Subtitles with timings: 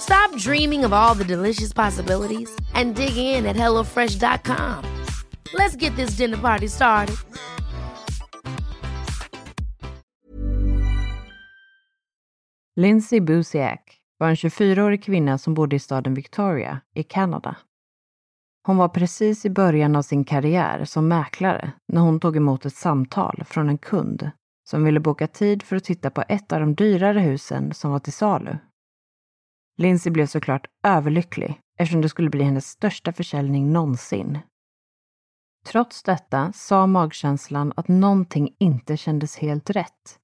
[0.00, 4.84] Stop dreaming of all the delicious possibilities and dig in at HelloFresh.com.
[5.54, 7.16] Let's get this dinner party started.
[12.76, 17.56] Lindsay Busiak var en 24-årig kvinna som bodde i staden Victoria i Kanada.
[18.66, 22.74] Hon var precis i början av sin karriär som mäklare när hon tog emot ett
[22.74, 24.30] samtal från en kund
[24.68, 27.98] som ville boka tid för att titta på ett av de dyrare husen som var
[27.98, 28.56] till salu.
[29.80, 34.38] Lindsay blev såklart överlycklig eftersom det skulle bli hennes största försäljning någonsin.
[35.66, 40.18] Trots detta sa magkänslan att någonting inte kändes helt rätt.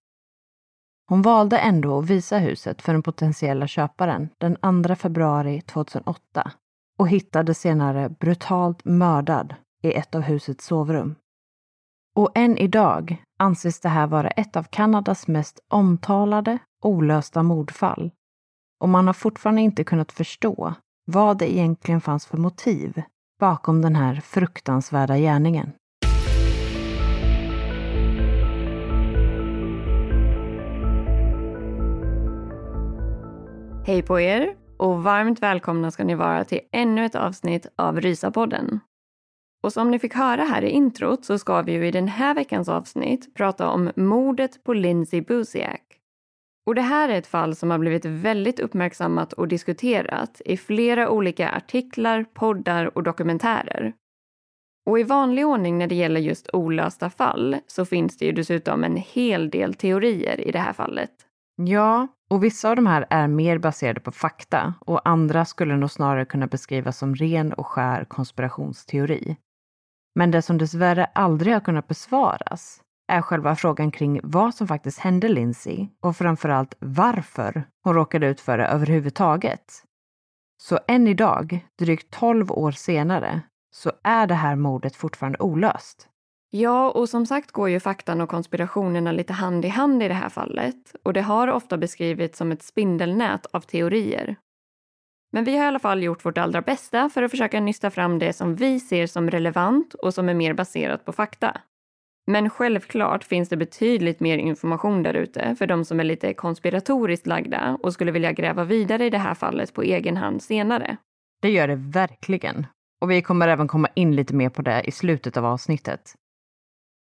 [1.08, 6.52] Hon valde ändå att visa huset för den potentiella köparen den 2 februari 2008
[6.98, 11.14] och hittade senare brutalt mördad i ett av husets sovrum.
[12.16, 18.10] Och än idag anses det här vara ett av Kanadas mest omtalade olösta mordfall.
[18.80, 23.02] Och man har fortfarande inte kunnat förstå vad det egentligen fanns för motiv
[23.40, 25.72] bakom den här fruktansvärda gärningen.
[33.86, 38.80] Hej på er och varmt välkomna ska ni vara till ännu ett avsnitt av Rysapodden.
[39.62, 42.34] Och som ni fick höra här i introt så ska vi ju i den här
[42.34, 45.82] veckans avsnitt prata om mordet på Lindsay Busiak.
[46.66, 51.10] Och det här är ett fall som har blivit väldigt uppmärksammat och diskuterat i flera
[51.10, 53.92] olika artiklar, poddar och dokumentärer.
[54.86, 58.84] Och i vanlig ordning när det gäller just olösta fall så finns det ju dessutom
[58.84, 61.10] en hel del teorier i det här fallet.
[61.62, 65.90] Ja, och vissa av de här är mer baserade på fakta och andra skulle nog
[65.90, 69.36] snarare kunna beskrivas som ren och skär konspirationsteori.
[70.14, 74.98] Men det som dessvärre aldrig har kunnat besvaras är själva frågan kring vad som faktiskt
[74.98, 79.82] hände Lindsay och framförallt varför hon råkade ut för det överhuvudtaget.
[80.62, 83.40] Så än idag, drygt 12 år senare,
[83.74, 86.08] så är det här mordet fortfarande olöst.
[86.50, 90.14] Ja, och som sagt går ju faktan och konspirationerna lite hand i hand i det
[90.14, 94.36] här fallet och det har ofta beskrivits som ett spindelnät av teorier.
[95.32, 98.18] Men vi har i alla fall gjort vårt allra bästa för att försöka nysta fram
[98.18, 101.60] det som vi ser som relevant och som är mer baserat på fakta.
[102.28, 107.26] Men självklart finns det betydligt mer information där ute för de som är lite konspiratoriskt
[107.26, 110.96] lagda och skulle vilja gräva vidare i det här fallet på egen hand senare.
[111.42, 112.66] Det gör det verkligen.
[113.00, 116.14] Och vi kommer även komma in lite mer på det i slutet av avsnittet.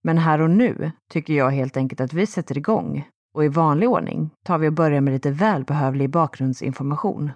[0.03, 3.89] Men här och nu tycker jag helt enkelt att vi sätter igång och i vanlig
[3.89, 7.31] ordning tar vi och börjar med lite välbehövlig bakgrundsinformation.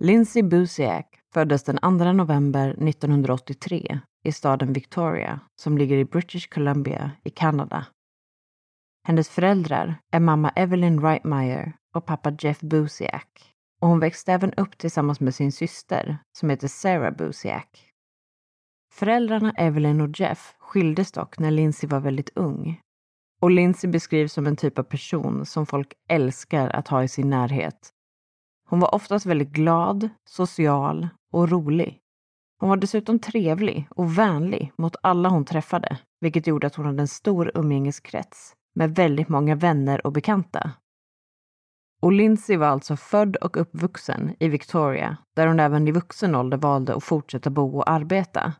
[0.00, 7.10] Lindsay Busiak föddes den 2 november 1983 i staden Victoria som ligger i British Columbia
[7.24, 7.86] i Kanada.
[9.06, 14.78] Hennes föräldrar är mamma Evelyn Reitmeyer och pappa Jeff Busiak och hon växte även upp
[14.78, 17.92] tillsammans med sin syster som heter Sarah Busiak.
[18.94, 22.80] Föräldrarna Evelyn och Jeff skildes dock när Lindsay var väldigt ung.
[23.40, 27.30] Och Lindsay beskrivs som en typ av person som folk älskar att ha i sin
[27.30, 27.92] närhet.
[28.68, 32.00] Hon var oftast väldigt glad, social och rolig.
[32.58, 37.00] Hon var dessutom trevlig och vänlig mot alla hon träffade, vilket gjorde att hon hade
[37.00, 40.72] en stor umgängeskrets med väldigt många vänner och bekanta.
[42.02, 46.58] Och Lindsay var alltså född och uppvuxen i Victoria, där hon även i vuxen ålder
[46.58, 48.52] valde att fortsätta bo och arbeta.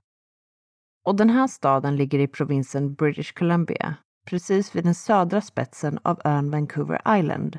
[1.04, 3.94] Och den här staden ligger i provinsen British Columbia,
[4.26, 7.58] precis vid den södra spetsen av ön Vancouver Island.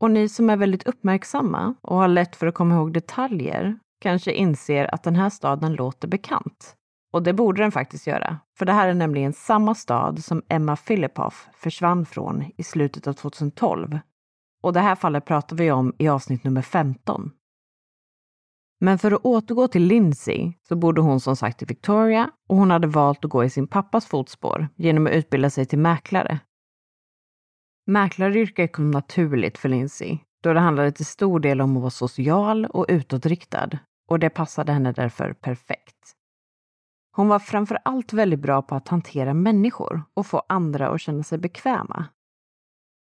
[0.00, 4.32] Och ni som är väldigt uppmärksamma och har lätt för att komma ihåg detaljer kanske
[4.32, 6.74] inser att den här staden låter bekant.
[7.12, 10.76] Och det borde den faktiskt göra, för det här är nämligen samma stad som Emma
[10.76, 13.98] Filipoff försvann från i slutet av 2012.
[14.62, 17.30] Och det här fallet pratar vi om i avsnitt nummer 15.
[18.80, 22.70] Men för att återgå till Lindsay så bodde hon som sagt i Victoria och hon
[22.70, 26.38] hade valt att gå i sin pappas fotspår genom att utbilda sig till mäklare.
[27.90, 32.66] Mäklaryrket kom naturligt för Lindsay då det handlade till stor del om att vara social
[32.66, 33.70] och utåtriktad
[34.08, 35.96] och det passade henne därför perfekt.
[37.16, 41.22] Hon var framför allt väldigt bra på att hantera människor och få andra att känna
[41.22, 42.04] sig bekväma.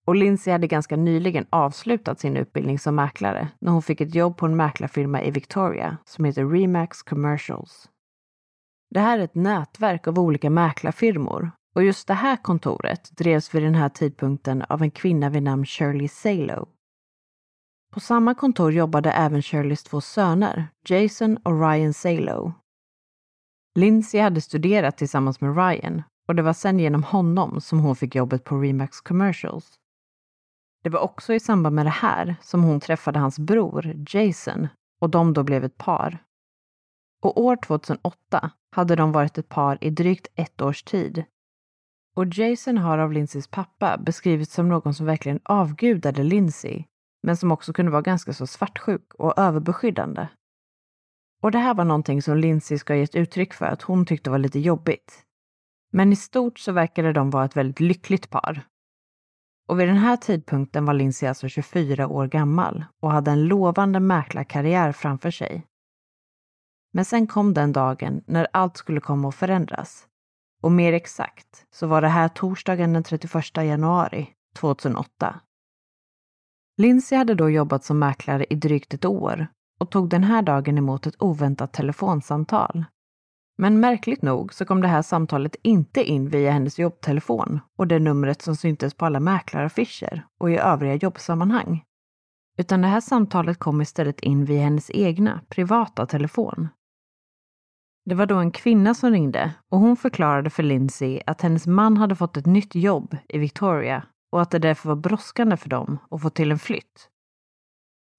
[0.06, 4.38] Och Lindsay hade ganska nyligen avslutat sin utbildning som mäklare när hon fick ett jobb
[4.38, 7.90] på en mäklarfirma i Victoria som heter Remax Commercials.
[8.90, 13.64] Det här är ett nätverk av olika mäklarfirmor och just det här kontoret drevs vid
[13.64, 16.68] den här tidpunkten av en kvinna vid namn Shirley Salo.
[17.94, 22.54] På samma kontor jobbade även Shirleys två söner, Jason och Ryan Salo.
[23.76, 28.16] Lindsay hade studerat tillsammans med Ryan och det var sen genom honom som hon fick
[28.16, 29.80] jobbet på Remax Commercials.
[30.84, 34.68] Det var också i samband med det här som hon träffade hans bror Jason
[35.02, 36.18] och de då blev ett par.
[37.22, 41.24] Och år 2008 hade de varit ett par i drygt ett års tid.
[42.16, 46.84] Och Jason har av Lindsays pappa beskrivits som någon som verkligen avgudade Lindsay,
[47.24, 50.28] men som också kunde vara ganska så svartsjuk och överbeskyddande.
[51.42, 54.30] Och det här var någonting som Lindsay ska ha gett uttryck för att hon tyckte
[54.30, 55.26] var lite jobbigt.
[55.92, 58.64] Men i stort så verkade de vara ett väldigt lyckligt par
[59.68, 64.00] och vid den här tidpunkten var Lindsay alltså 24 år gammal och hade en lovande
[64.00, 65.66] mäklarkarriär framför sig.
[66.94, 70.08] Men sen kom den dagen när allt skulle komma att förändras.
[70.64, 75.40] Och mer exakt så var det här torsdagen den 31 januari 2008.
[76.78, 79.48] Lindsay hade då jobbat som mäklare i drygt ett år
[79.80, 82.86] och tog den här dagen emot ett oväntat telefonsamtal
[83.58, 88.00] men märkligt nog så kom det här samtalet inte in via hennes jobbtelefon och det
[88.00, 91.84] numret som syntes på alla mäklaraffischer och i övriga jobbsammanhang.
[92.58, 96.68] Utan det här samtalet kom istället in via hennes egna, privata telefon.
[98.06, 101.98] Det var då en kvinna som ringde och hon förklarade för Lindsay att hennes man
[101.98, 105.98] hade fått ett nytt jobb i Victoria och att det därför var brådskande för dem
[106.12, 107.10] att få till en flytt.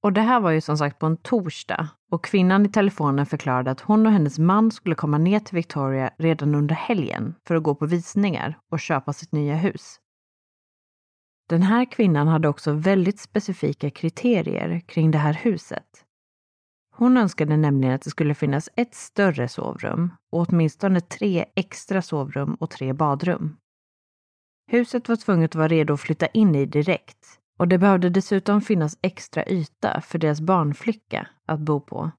[0.02, 3.70] Och det här var ju som sagt på en torsdag och kvinnan i telefonen förklarade
[3.70, 7.62] att hon och hennes man skulle komma ner till Victoria redan under helgen för att
[7.62, 10.00] gå på visningar och köpa sitt nya hus.
[11.48, 16.03] Den här kvinnan hade också väldigt specifika kriterier kring det här huset.
[16.96, 22.54] Hon önskade nämligen att det skulle finnas ett större sovrum och åtminstone tre extra sovrum
[22.54, 23.56] och tre badrum.
[24.70, 27.26] Huset var tvunget att vara redo att flytta in i direkt
[27.58, 32.10] och det behövde dessutom finnas extra yta för deras barnflicka att bo på.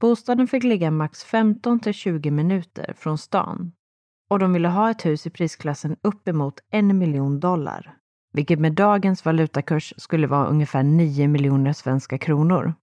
[0.00, 3.72] Bostaden fick ligga max 15 till 20 minuter från stan
[4.30, 7.96] och de ville ha ett hus i prisklassen uppemot en miljon dollar,
[8.32, 12.74] vilket med dagens valutakurs skulle vara ungefär 9 miljoner svenska kronor.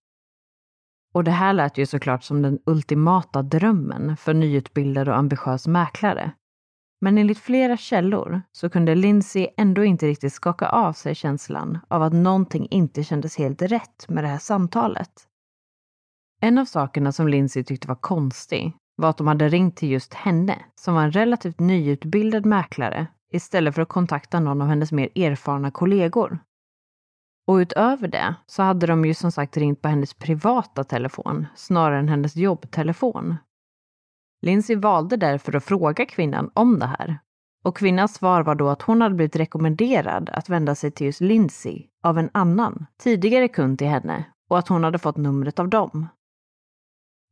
[1.15, 6.31] Och det här lät ju såklart som den ultimata drömmen för nyutbildad och ambitiös mäklare
[7.05, 12.03] men enligt flera källor så kunde Lindsay ändå inte riktigt skaka av sig känslan av
[12.03, 15.11] att någonting inte kändes helt rätt med det här samtalet.
[16.41, 20.13] En av sakerna som Lindsay tyckte var konstig var att de hade ringt till just
[20.13, 25.09] henne, som var en relativt nyutbildad mäklare, istället för att kontakta någon av hennes mer
[25.15, 26.39] erfarna kollegor.
[27.47, 31.99] Och utöver det så hade de ju som sagt ringt på hennes privata telefon snarare
[31.99, 33.35] än hennes jobbtelefon,
[34.45, 37.19] Lindsay valde därför att fråga kvinnan om det här.
[37.63, 41.21] Och kvinnans svar var då att hon hade blivit rekommenderad att vända sig till just
[41.21, 45.69] Lindsay av en annan, tidigare kund till henne och att hon hade fått numret av
[45.69, 46.07] dem.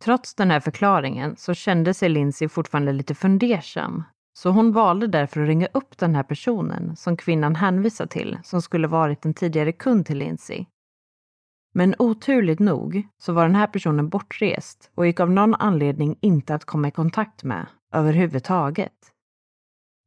[0.03, 4.03] Trots den här förklaringen så kände sig Lindsay fortfarande lite fundersam.
[4.34, 8.62] Så hon valde därför att ringa upp den här personen som kvinnan hänvisade till som
[8.62, 10.66] skulle varit en tidigare kund till Lindsay
[11.74, 16.56] men oturligt nog så var den här personen bortrest och gick av någon anledning inte
[16.56, 18.94] att komma i kontakt med överhuvudtaget.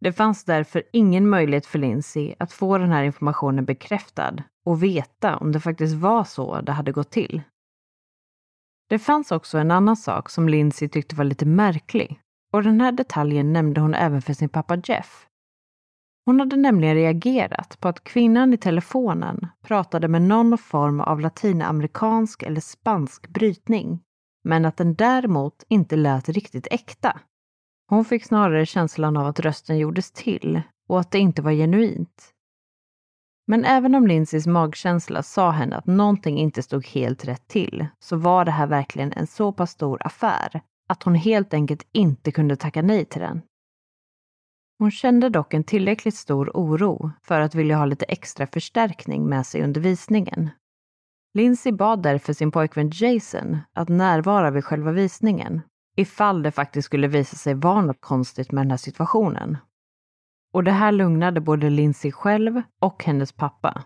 [0.00, 5.36] Det fanns därför ingen möjlighet för Lindsay att få den här informationen bekräftad och veta
[5.36, 7.42] om det faktiskt var så det hade gått till.
[8.88, 12.20] Det fanns också en annan sak som Lindsay tyckte var lite märklig
[12.56, 15.26] och den här detaljen nämnde hon även för sin pappa Jeff.
[16.26, 22.42] Hon hade nämligen reagerat på att kvinnan i telefonen pratade med någon form av latinamerikansk
[22.42, 24.00] eller spansk brytning,
[24.44, 27.20] men att den däremot inte lät riktigt äkta.
[27.90, 32.32] Hon fick snarare känslan av att rösten gjordes till och att det inte var genuint.
[33.46, 38.16] Men även om Lindsays magkänsla sa henne att någonting inte stod helt rätt till, så
[38.16, 42.56] var det här verkligen en så pass stor affär att hon helt enkelt inte kunde
[42.56, 43.42] tacka nej till den.
[44.78, 49.46] Hon kände dock en tillräckligt stor oro för att vilja ha lite extra förstärkning med
[49.46, 50.50] sig under visningen.
[51.34, 55.62] Lindsay bad därför sin pojkvän Jason att närvara vid själva visningen
[55.96, 59.58] ifall det faktiskt skulle visa sig vara något konstigt med den här situationen.
[60.52, 63.84] Och det här lugnade både Lindsay själv och hennes pappa.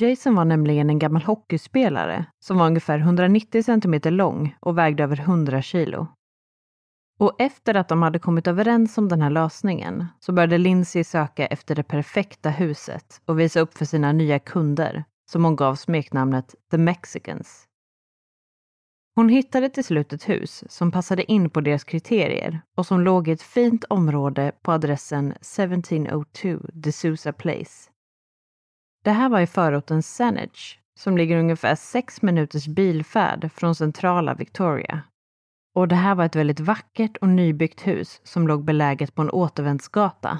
[0.00, 5.20] Jason var nämligen en gammal hockeyspelare som var ungefär 190 centimeter lång och vägde över
[5.20, 6.06] 100 kilo.
[7.18, 11.46] Och efter att de hade kommit överens om den här lösningen så började Lindsay söka
[11.46, 16.54] efter det perfekta huset och visa upp för sina nya kunder som hon gav smeknamnet
[16.70, 17.68] The Mexicans.
[19.14, 23.28] Hon hittade till slut ett hus som passade in på deras kriterier och som låg
[23.28, 27.91] i ett fint område på adressen 1702 DeSouza Place.
[29.04, 35.02] Det här var i förorten Saanich som ligger ungefär sex minuters bilfärd från centrala Victoria.
[35.74, 39.30] Och det här var ett väldigt vackert och nybyggt hus som låg beläget på en
[39.30, 40.38] återvändsgata.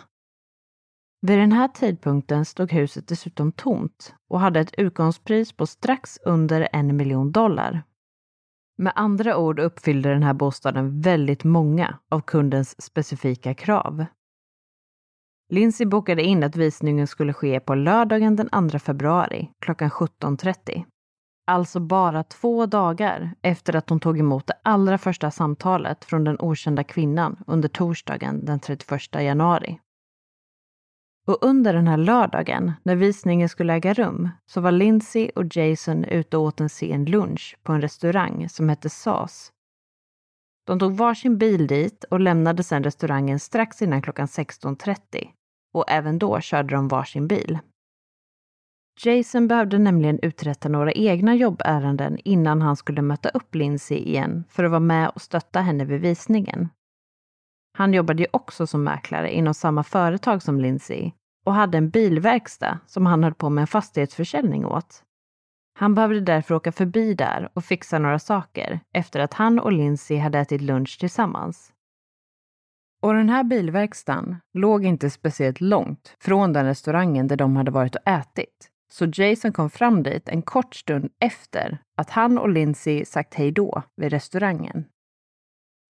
[1.26, 6.69] Vid den här tidpunkten stod huset dessutom tomt och hade ett utgångspris på strax under
[6.73, 7.83] en miljon dollar.
[8.78, 14.04] Med andra ord uppfyllde den här bostaden väldigt många av kundens specifika krav.
[15.53, 20.85] Lindsay bokade in att visningen skulle ske på lördagen den 2 februari klockan 17.30.
[21.47, 26.37] Alltså bara två dagar efter att hon tog emot det allra första samtalet från den
[26.39, 29.79] okända kvinnan under torsdagen den 31 januari.
[31.27, 36.05] Och under den här lördagen, när visningen skulle äga rum, så var Lindsay och Jason
[36.05, 39.53] ute och åt en sen lunch på en restaurang som hette SAS.
[40.67, 44.95] De tog varsin bil dit och lämnade sedan restaurangen strax innan klockan 16.30
[45.73, 47.59] och även då körde de varsin bil.
[49.05, 54.64] Jason behövde nämligen uträtta några egna jobbärenden innan han skulle möta upp Lindsay igen för
[54.64, 56.69] att vara med och stötta henne vid visningen.
[57.79, 61.12] Han jobbade ju också som mäklare inom samma företag som Lindsay
[61.45, 65.02] och hade en bilverkstad som han höll på med en fastighetsförsäljning åt.
[65.79, 70.19] Han behövde därför åka förbi där och fixa några saker efter att han och Lindsay
[70.19, 71.72] hade ätit lunch tillsammans.
[73.03, 77.97] Och den här bilverkstaden låg inte speciellt långt från den restaurangen där de hade varit
[77.97, 78.69] och ätit.
[78.93, 83.53] Så Jason kom fram dit en kort stund efter att han och Lindsay sagt hej
[83.53, 84.85] då vid restaurangen.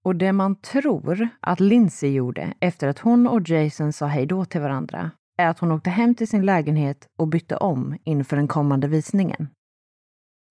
[0.04, 4.45] Och det man tror att Lindsay gjorde efter att hon och Jason sa hej då
[4.45, 8.49] till varandra är att hon åkte hem till sin lägenhet och bytte om inför den
[8.49, 9.49] kommande visningen.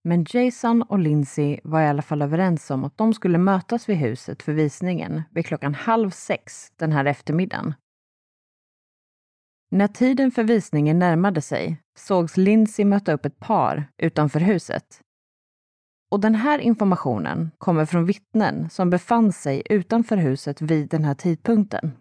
[0.04, 3.98] Men Jason och Lindsay var i alla fall överens om att de skulle mötas vid
[3.98, 7.74] huset för visningen vid klockan halv sex den här eftermiddagen.
[9.72, 15.02] När tiden för visningen närmade sig sågs Lindsay möta upp ett par utanför huset.
[16.12, 21.14] Och den här informationen kommer från vittnen som befann sig utanför huset vid den här
[21.14, 21.92] tidpunkten.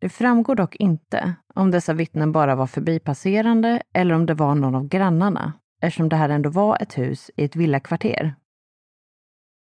[0.00, 4.74] Det framgår dock inte om dessa vittnen bara var förbipasserande eller om det var någon
[4.74, 8.34] av grannarna, eftersom det här ändå var ett hus i ett villakvarter.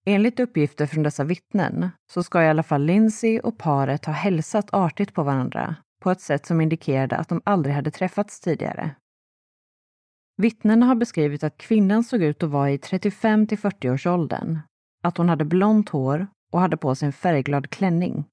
[0.07, 4.75] Enligt uppgifter från dessa vittnen så ska i alla fall Lindsay och paret ha hälsat
[4.75, 8.91] artigt på varandra på ett sätt som indikerade att de aldrig hade träffats tidigare.
[10.37, 14.59] Vittnena har beskrivit att kvinnan såg ut att vara i 35 till 40 års åldern,
[15.03, 18.25] att hon hade blont hår och hade på sig en färgglad klänning.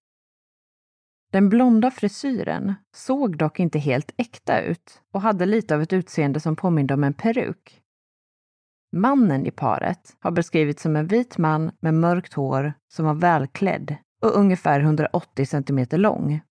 [1.36, 6.40] Den blonda frisyren såg dock inte helt äkta ut och hade lite av ett utseende
[6.40, 7.82] som påminde om en peruk.
[8.92, 13.96] Mannen i paret har beskrivits som en vit man med mörkt hår som var välklädd
[14.22, 16.42] och ungefär 180 centimeter lång.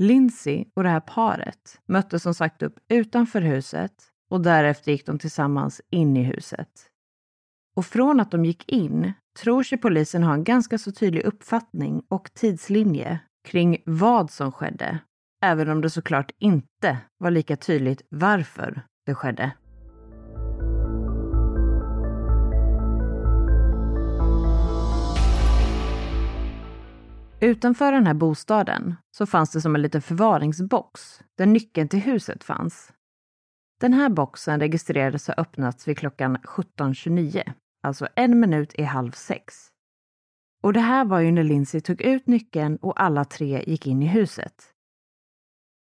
[0.00, 3.92] Lindsay och det här paret möttes som sagt upp utanför huset
[4.30, 6.87] och därefter gick de tillsammans in i huset.
[7.78, 12.02] Och från att de gick in tror sig polisen ha en ganska så tydlig uppfattning
[12.08, 14.98] och tidslinje kring vad som skedde,
[15.44, 19.52] även om det såklart inte var lika tydligt varför det skedde.
[27.40, 32.44] Utanför den här bostaden så fanns det som en liten förvaringsbox där nyckeln till huset
[32.44, 32.92] fanns.
[33.80, 37.52] Den här boxen registrerades ha öppnats vid klockan 17.29
[37.88, 39.68] alltså en minut i halv sex.
[40.62, 44.02] Och det här var ju när Lindsay tog ut nyckeln och alla tre gick in
[44.02, 44.72] i huset.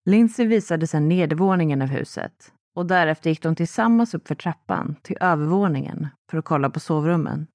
[0.06, 5.18] Lindsay visade sedan nedervåningen av huset och därefter gick de tillsammans upp för trappan till
[5.22, 7.48] övervåningen för att kolla på sovrummen.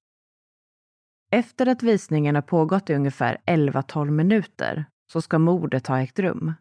[1.31, 6.53] Efter att visningen har pågått i ungefär 11-12 minuter så ska mordet ha ägt rum.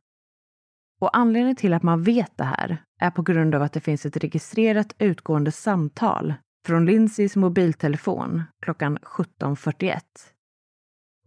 [1.00, 4.06] Och anledningen till att man vet det här är på grund av att det finns
[4.06, 6.34] ett registrerat utgående samtal
[6.66, 10.00] från Lindsays mobiltelefon klockan 17.41.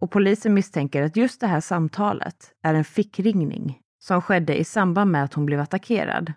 [0.00, 5.10] Och polisen misstänker att just det här samtalet är en fickringning som skedde i samband
[5.10, 6.32] med att hon blev attackerad.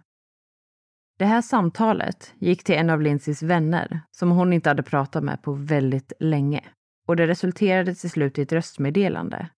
[1.19, 5.41] Det här samtalet gick till en av Lindsays vänner som hon inte hade pratat med
[5.41, 6.63] på väldigt länge
[7.07, 9.49] och det resulterade till slut i ett röstmeddelande.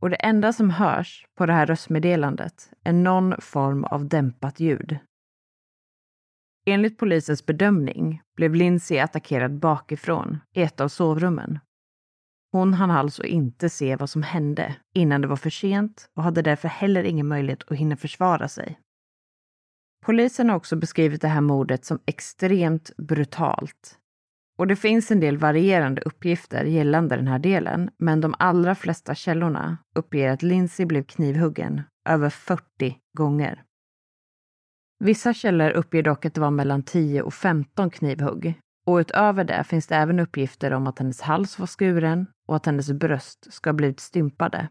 [0.00, 4.98] Och det enda som hörs på det här röstmeddelandet är någon form av dämpat ljud.
[6.68, 11.58] Enligt polisens bedömning blev Lindsay attackerad bakifrån i ett av sovrummen.
[12.52, 16.42] Hon hann alltså inte se vad som hände innan det var för sent och hade
[16.42, 18.78] därför heller ingen möjlighet att hinna försvara sig.
[20.06, 23.98] Polisen har också beskrivit det här mordet som extremt brutalt.
[24.58, 29.14] Och det finns en del varierande uppgifter gällande den här delen, men de allra flesta
[29.14, 33.64] källorna uppger att Lindsay blev knivhuggen över 40 gånger.
[35.04, 38.54] Vissa källor uppger dock att det var mellan 10 och 15 knivhugg.
[38.86, 42.66] Och utöver det finns det även uppgifter om att hennes hals var skuren och att
[42.66, 44.68] hennes bröst ska ha blivit stympade.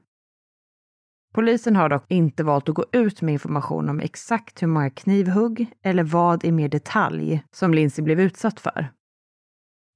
[1.33, 5.65] Polisen har dock inte valt att gå ut med information om exakt hur många knivhugg
[5.81, 8.91] eller vad i mer detalj som Lindsay blev utsatt för.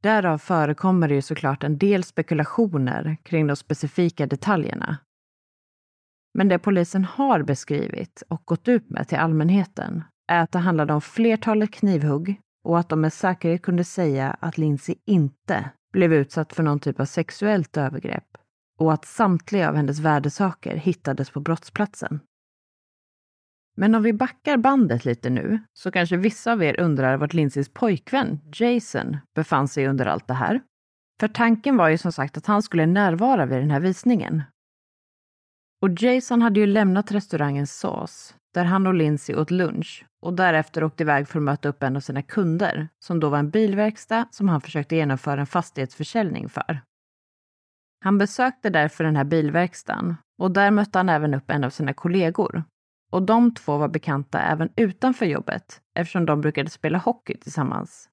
[0.03, 4.97] Därav förekommer det ju såklart en del spekulationer kring de specifika detaljerna.
[6.33, 10.03] Men det polisen har beskrivit och gått ut med till allmänheten
[10.39, 14.95] att det handlade om flertalet knivhugg och att de med säkerhet kunde säga att Lindsay
[15.05, 18.37] inte blev utsatt för någon typ av sexuellt övergrepp
[18.79, 22.19] och att samtliga av hennes värdesaker hittades på brottsplatsen.
[23.77, 27.73] Men om vi backar bandet lite nu så kanske vissa av er undrar vart Lindsays
[27.73, 30.61] pojkvän Jason befann sig under allt det här.
[31.19, 34.43] För tanken var ju som sagt att han skulle närvara vid den här visningen.
[35.81, 40.83] Och Jason hade ju lämnat restaurangen Sauce där han och Lindsay åt lunch och därefter
[40.83, 44.27] åkte iväg för att möta upp en av sina kunder, som då var en bilverkstad
[44.31, 46.81] som han försökte genomföra en fastighetsförsäljning för.
[48.03, 51.93] Han besökte därför den här bilverkstaden och där mötte han även upp en av sina
[51.93, 52.63] kollegor.
[53.11, 58.09] Och de två var bekanta även utanför jobbet eftersom de brukade spela hockey tillsammans.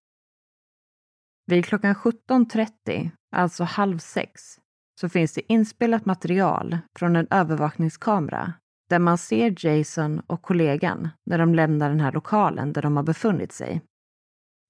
[1.46, 4.60] Vid klockan 17.30, alltså halv sex,
[5.00, 8.52] så finns det inspelat material från en övervakningskamera
[8.88, 13.02] där man ser Jason och kollegan när de lämnar den här lokalen där de har
[13.02, 13.82] befunnit sig.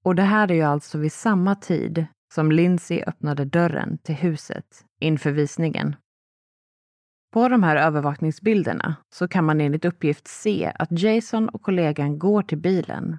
[0.05, 4.85] Och det här är ju alltså vid samma tid som Lindsay öppnade dörren till huset
[5.01, 5.97] inför visningen.
[7.33, 12.43] På de här övervakningsbilderna så kan man enligt uppgift se att Jason och kollegan går
[12.43, 13.19] till bilen.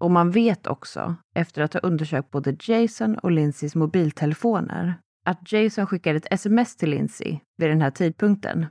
[0.00, 5.86] Och man vet också, efter att ha undersökt både Jason och Lindsays mobiltelefoner, att Jason
[5.86, 8.66] skickade ett sms till Lindsay vid den här tidpunkten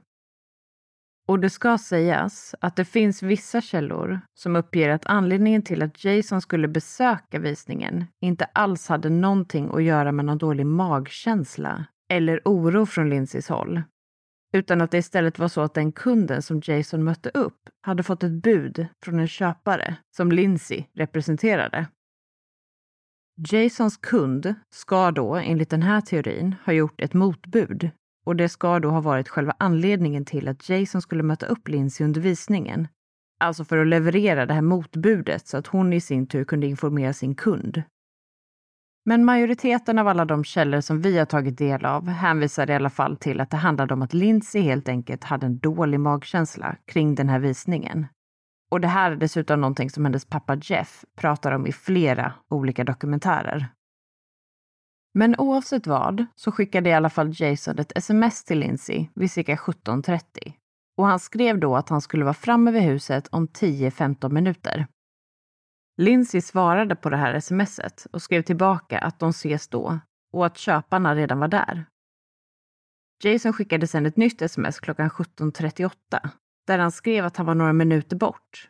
[1.28, 6.04] och det ska sägas att det finns vissa källor som uppger att anledningen till att
[6.04, 12.42] Jason skulle besöka visningen inte alls hade någonting att göra med någon dålig magkänsla eller
[12.46, 13.82] oro från Lindsays håll.
[14.54, 18.24] Utan att det istället var så att den kunden som Jason mötte upp hade fått
[18.24, 21.88] ett bud från en köpare som Lindsay representerade.
[23.52, 27.92] Jasons kund ska då, enligt den här teorin, ha gjort ett motbud
[28.28, 32.06] och det ska då ha varit själva anledningen till att Jason skulle möta upp Lindsay
[32.06, 32.88] under visningen.
[33.40, 37.14] Alltså för att leverera det här motbudet så att hon i sin tur kunde informera
[37.14, 37.84] sin kund.
[39.06, 42.90] Men majoriteten av alla de källor som vi har tagit del av hänvisar i alla
[42.90, 47.16] fall till att det handlade om att Lindsay helt enkelt hade en dålig magkänsla kring
[47.16, 48.06] den här visningen.
[48.72, 52.84] Och det här är dessutom någonting som hennes pappa Jeff pratar om i flera olika
[52.84, 53.68] dokumentärer.
[55.18, 59.56] Men oavsett vad så skickade i alla fall Jason ett sms till Lindsay vid cirka
[59.56, 60.54] 17.30.
[60.98, 64.88] Och han skrev då att han skulle vara framme vid huset om 10-15 minuter.
[65.98, 70.00] Lindsay svarade på det här smset och skrev tillbaka att de ses då
[70.34, 71.86] och att köparna redan var där.
[73.24, 75.92] Jason skickade sedan ett nytt sms klockan 17.38
[76.68, 78.70] där han skrev att han var några minuter bort.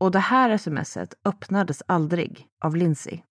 [0.00, 3.22] Och det här smset öppnades aldrig av Lindsay.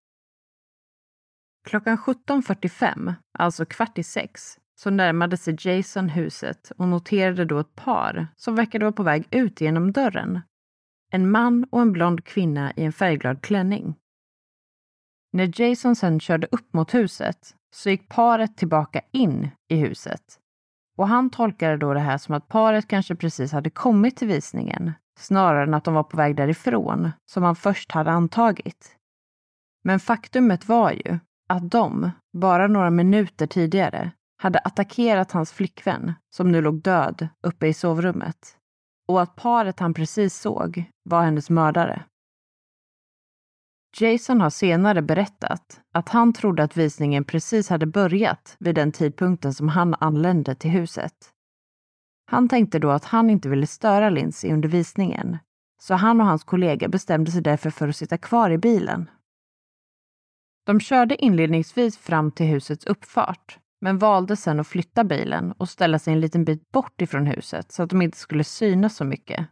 [1.63, 7.75] Klockan 17.45, alltså kvart i sex, så närmade sig Jason huset och noterade då ett
[7.75, 10.41] par som verkade vara på väg ut genom dörren.
[11.11, 13.95] En man och en blond kvinna i en färgglad klänning.
[15.33, 20.39] När Jason sen körde upp mot huset så gick paret tillbaka in i huset.
[20.97, 24.93] Och han tolkade då det här som att paret kanske precis hade kommit till visningen
[25.19, 28.95] snarare än att de var på väg därifrån, som han först hade antagit.
[29.83, 31.19] Men faktumet var ju
[31.51, 37.67] att de, bara några minuter tidigare, hade attackerat hans flickvän, som nu låg död uppe
[37.67, 38.57] i sovrummet.
[39.07, 42.03] Och att paret han precis såg var hennes mördare.
[43.99, 49.53] Jason har senare berättat att han trodde att visningen precis hade börjat vid den tidpunkten
[49.53, 51.13] som han anlände till huset.
[52.25, 55.37] Han tänkte då att han inte ville störa Lindsay under visningen,
[55.81, 59.09] så han och hans kollega bestämde sig därför för att sitta kvar i bilen.
[60.65, 65.99] De körde inledningsvis fram till husets uppfart, men valde sedan att flytta bilen och ställa
[65.99, 69.47] sig en liten bit bort ifrån huset så att de inte skulle synas så mycket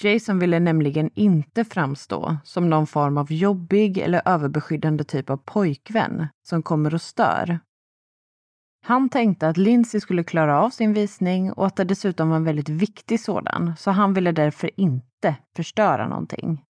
[0.00, 6.26] Jason ville nämligen inte framstå som någon form av jobbig eller överbeskyddande typ av pojkvän
[6.42, 7.58] som kommer och stör.
[8.84, 12.44] Han tänkte att Lindsay skulle klara av sin visning och att det dessutom var en
[12.44, 16.64] väldigt viktig sådan, så han ville därför inte förstöra någonting.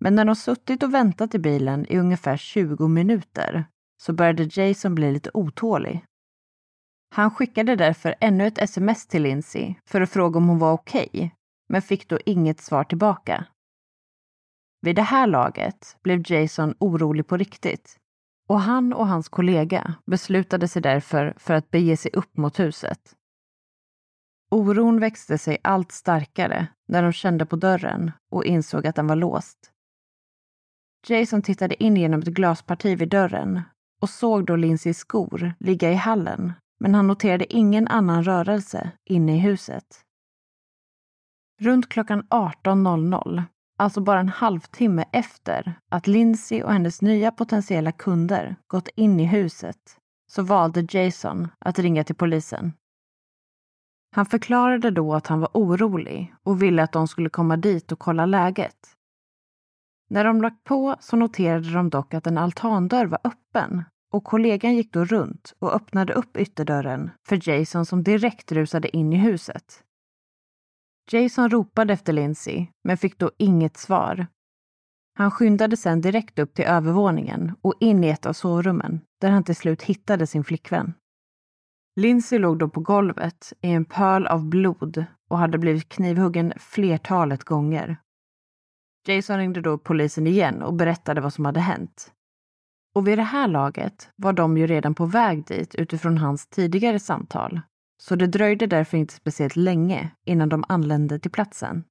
[0.00, 3.64] Men när de suttit och väntat i bilen i ungefär 20 minuter
[4.02, 6.04] så började Jason bli lite otålig.
[7.14, 11.08] Han skickade därför ännu ett sms till Lindsay för att fråga om hon var okej
[11.12, 11.30] okay
[11.68, 13.46] men fick då inget svar tillbaka.
[14.80, 17.96] Vid det här laget blev Jason orolig på riktigt
[18.48, 23.16] och han och hans kollega beslutade sig därför för att bege sig upp mot huset.
[24.50, 29.16] Oron växte sig allt starkare när de kände på dörren och insåg att den var
[29.16, 29.72] låst.
[31.06, 33.62] Jason tittade in genom ett glasparti vid dörren
[34.02, 39.36] och såg då Lindsays skor ligga i hallen, men han noterade ingen annan rörelse inne
[39.36, 40.04] i huset.
[41.60, 43.42] Runt klockan 18.00,
[43.78, 49.24] alltså bara en halvtimme efter att Lindsay och hennes nya potentiella kunder gått in i
[49.24, 49.96] huset,
[50.32, 52.72] så valde Jason att ringa till polisen.
[54.16, 57.98] Han förklarade då att han var orolig och ville att de skulle komma dit och
[57.98, 58.76] kolla läget.
[60.10, 64.74] När de lagt på så noterade de dock att en altandörr var öppen och kollegan
[64.74, 69.82] gick då runt och öppnade upp ytterdörren för Jason som direkt rusade in i huset.
[71.10, 74.26] Jason ropade efter Lindsay, men fick då inget svar.
[75.14, 79.44] Han skyndade sedan direkt upp till övervåningen och in i ett av sovrummen, där han
[79.44, 80.94] till slut hittade sin flickvän.
[81.96, 87.44] Lindsay låg då på golvet i en pöl av blod och hade blivit knivhuggen flertalet
[87.44, 87.96] gånger.
[89.06, 92.12] Jason ringde då polisen igen och berättade vad som hade hänt.
[92.94, 96.98] Och vid det här laget var de ju redan på väg dit utifrån hans tidigare
[96.98, 97.60] samtal
[98.00, 101.84] så det dröjde därför inte speciellt länge innan de anlände till platsen.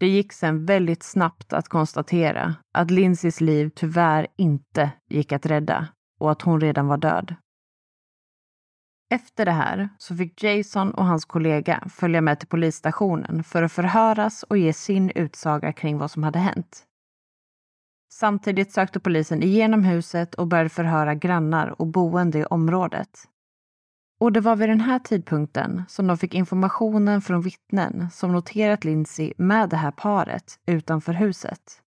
[0.00, 5.88] Det gick sen väldigt snabbt att konstatera att Lindsays liv tyvärr inte gick att rädda
[6.20, 7.34] och att hon redan var död.
[9.12, 13.72] Efter det här så fick Jason och hans kollega följa med till polisstationen för att
[13.72, 16.84] förhöras och ge sin utsaga kring vad som hade hänt.
[18.12, 23.28] Samtidigt sökte polisen igenom huset och började förhöra grannar och boende i området.
[24.20, 28.84] Och det var vid den här tidpunkten som de fick informationen från vittnen som noterat
[28.84, 31.82] Lindsay med det här paret utanför huset.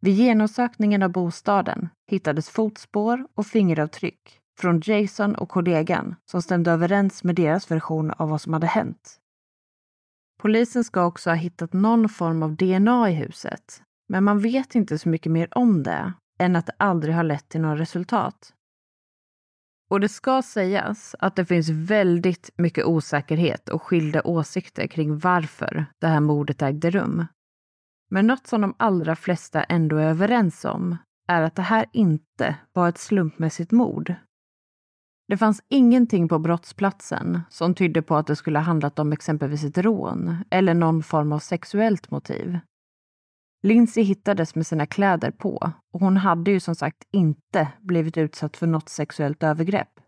[0.00, 7.24] Vid genomsökningen av bostaden hittades fotspår och fingeravtryck från Jason och kollegan som stämde överens
[7.24, 9.20] med deras version av vad som hade hänt.
[10.42, 14.98] Polisen ska också ha hittat någon form av DNA i huset, men man vet inte
[14.98, 18.54] så mycket mer om det än att det aldrig har lett till några resultat.
[19.90, 25.86] Och det ska sägas att det finns väldigt mycket osäkerhet och skilda åsikter kring varför
[25.98, 27.26] det här mordet ägde rum.
[28.10, 30.96] Men något som de allra flesta ändå är överens om
[31.28, 34.14] är att det här inte var ett slumpmässigt mord.
[35.28, 39.64] Det fanns ingenting på brottsplatsen som tydde på att det skulle ha handlat om exempelvis
[39.64, 42.58] ett rån eller någon form av sexuellt motiv.
[43.62, 48.56] Lindsay hittades med sina kläder på och hon hade ju som sagt inte blivit utsatt
[48.56, 50.00] för något sexuellt övergrepp.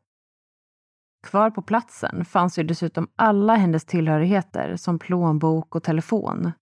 [1.26, 6.52] Kvar på platsen fanns ju dessutom alla hennes tillhörigheter som plånbok och telefon.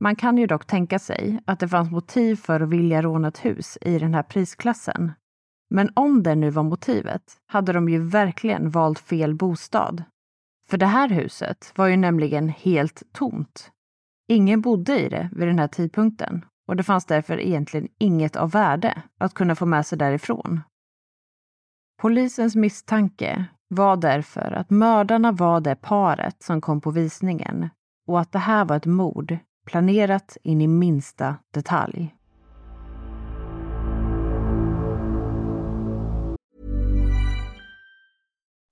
[0.00, 3.44] Man kan ju dock tänka sig att det fanns motiv för att vilja råna ett
[3.44, 5.12] hus i den här prisklassen.
[5.70, 10.04] Men om det nu var motivet hade de ju verkligen valt fel bostad.
[10.68, 13.70] För det här huset var ju nämligen helt tomt
[14.30, 18.50] Ingen bodde i det vid den här tidpunkten och det fanns därför egentligen inget av
[18.50, 20.60] värde att kunna få med sig därifrån.
[22.00, 27.68] Polisens misstanke var därför att mördarna var det paret som kom på visningen
[28.06, 32.14] och att det här var ett mord planerat in i minsta detalj.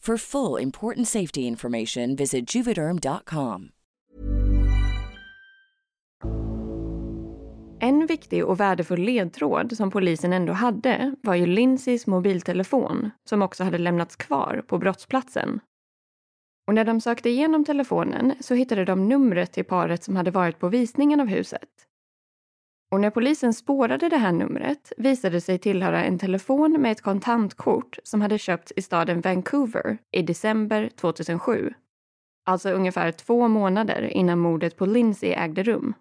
[0.00, 3.68] For full important safety information, visit juvederm.com.
[7.80, 13.64] En viktig och värdefull ledtråd som polisen ändå hade var ju Lindsays mobiltelefon som också
[13.64, 15.60] hade lämnats kvar på brottsplatsen.
[16.66, 20.58] Och när de sökte igenom telefonen så hittade de numret till paret som hade varit
[20.58, 21.87] på visningen av huset.
[22.90, 27.02] Och när polisen spårade det här numret visade det sig tillhöra en telefon med ett
[27.02, 31.74] kontantkort som hade köpts i staden Vancouver i december 2007.
[32.46, 35.94] Alltså ungefär två månader innan mordet på Lindsay ägde rum.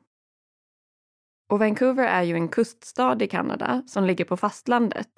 [1.49, 5.09] Och Vancouver är ju en kuststad i Kanada som ligger på fastlandet.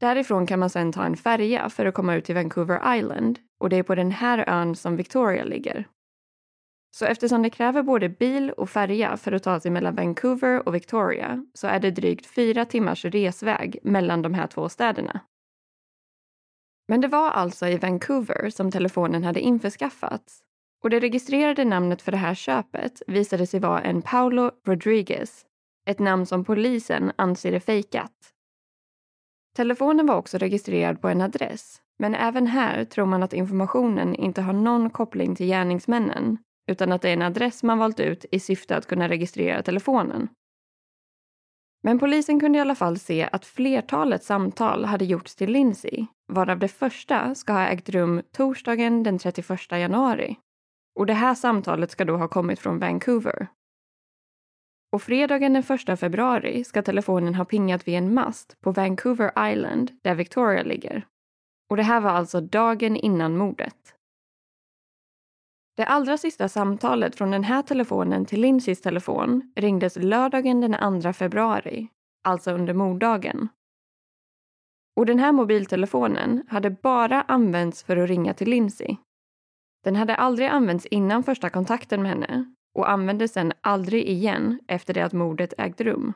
[0.00, 3.68] Därifrån kan man sedan ta en färja för att komma ut till Vancouver Island och
[3.68, 5.88] det är på den här ön som Victoria ligger.
[6.90, 10.74] Så eftersom det kräver både bil och färja för att ta sig mellan Vancouver och
[10.74, 15.20] Victoria så är det drygt fyra timmars resväg mellan de här två städerna.
[16.88, 20.40] Men det var alltså i Vancouver som telefonen hade införskaffats
[20.82, 25.46] och det registrerade namnet för det här köpet visade sig vara en Paolo Rodriguez,
[25.86, 28.12] ett namn som polisen anser är fejkat.
[29.56, 34.42] Telefonen var också registrerad på en adress, men även här tror man att informationen inte
[34.42, 36.38] har någon koppling till gärningsmännen
[36.70, 40.28] utan att det är en adress man valt ut i syfte att kunna registrera telefonen.
[41.82, 46.58] Men polisen kunde i alla fall se att flertalet samtal hade gjorts till Lindsay, varav
[46.58, 50.36] det första ska ha ägt rum torsdagen den 31 januari.
[50.98, 53.46] Och det här samtalet ska då ha kommit från Vancouver.
[54.92, 59.90] Och fredagen den 1 februari ska telefonen ha pingat vid en mast på Vancouver Island
[60.02, 61.06] där Victoria ligger.
[61.70, 63.94] Och det här var alltså dagen innan mordet.
[65.76, 71.12] Det allra sista samtalet från den här telefonen till Lindsays telefon ringdes lördagen den 2
[71.12, 71.88] februari,
[72.24, 73.48] alltså under morddagen.
[74.96, 78.96] Och den här mobiltelefonen hade bara använts för att ringa till Lindsay.
[79.84, 84.94] Den hade aldrig använts innan första kontakten med henne och användes sen aldrig igen efter
[84.94, 86.12] det att mordet ägde rum.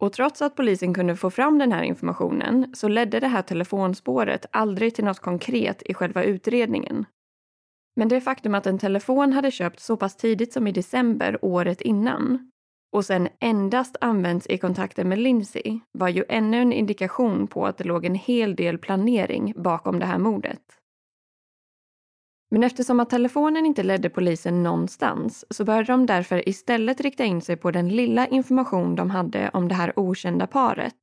[0.00, 4.46] Och trots att polisen kunde få fram den här informationen så ledde det här telefonspåret
[4.50, 7.06] aldrig till något konkret i själva utredningen
[7.96, 11.80] men det faktum att en telefon hade köpts så pass tidigt som i december året
[11.80, 12.50] innan
[12.92, 17.78] och sen endast använts i kontakten med Lindsay var ju ännu en indikation på att
[17.78, 20.62] det låg en hel del planering bakom det här mordet.
[22.50, 27.40] Men eftersom att telefonen inte ledde polisen någonstans så började de därför istället rikta in
[27.40, 30.96] sig på den lilla information de hade om det här okända paret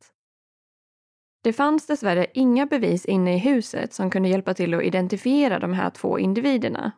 [1.47, 5.73] det fanns dessvärre inga bevis inne i huset som kunde hjälpa till att identifiera de
[5.73, 6.91] här två individerna.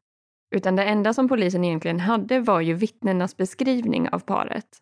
[0.55, 4.77] Utan det enda som polisen egentligen hade var ju vittnenas beskrivning av paret.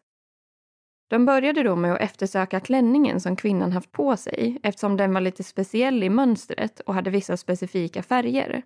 [1.09, 5.21] De började då med att eftersöka klänningen som kvinnan haft på sig eftersom den var
[5.21, 8.63] lite speciell i mönstret och hade vissa specifika färger.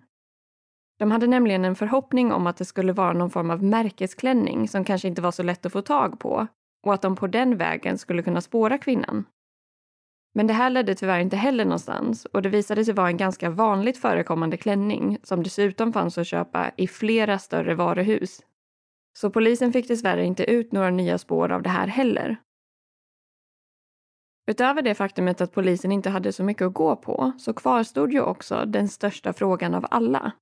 [0.98, 4.84] De hade nämligen en förhoppning om att det skulle vara någon form av märkesklänning som
[4.84, 6.46] kanske inte var så lätt att få tag på
[6.86, 9.24] och att de på den vägen skulle kunna spåra kvinnan.
[10.34, 13.50] Men det här ledde tyvärr inte heller någonstans och det visade sig vara en ganska
[13.50, 18.40] vanligt förekommande klänning som dessutom fanns att köpa i flera större varuhus.
[19.18, 22.36] Så polisen fick dessvärre inte ut några nya spår av det här heller.
[24.46, 28.20] Utöver det faktumet att polisen inte hade så mycket att gå på så kvarstod ju
[28.20, 30.32] också den största frågan av alla.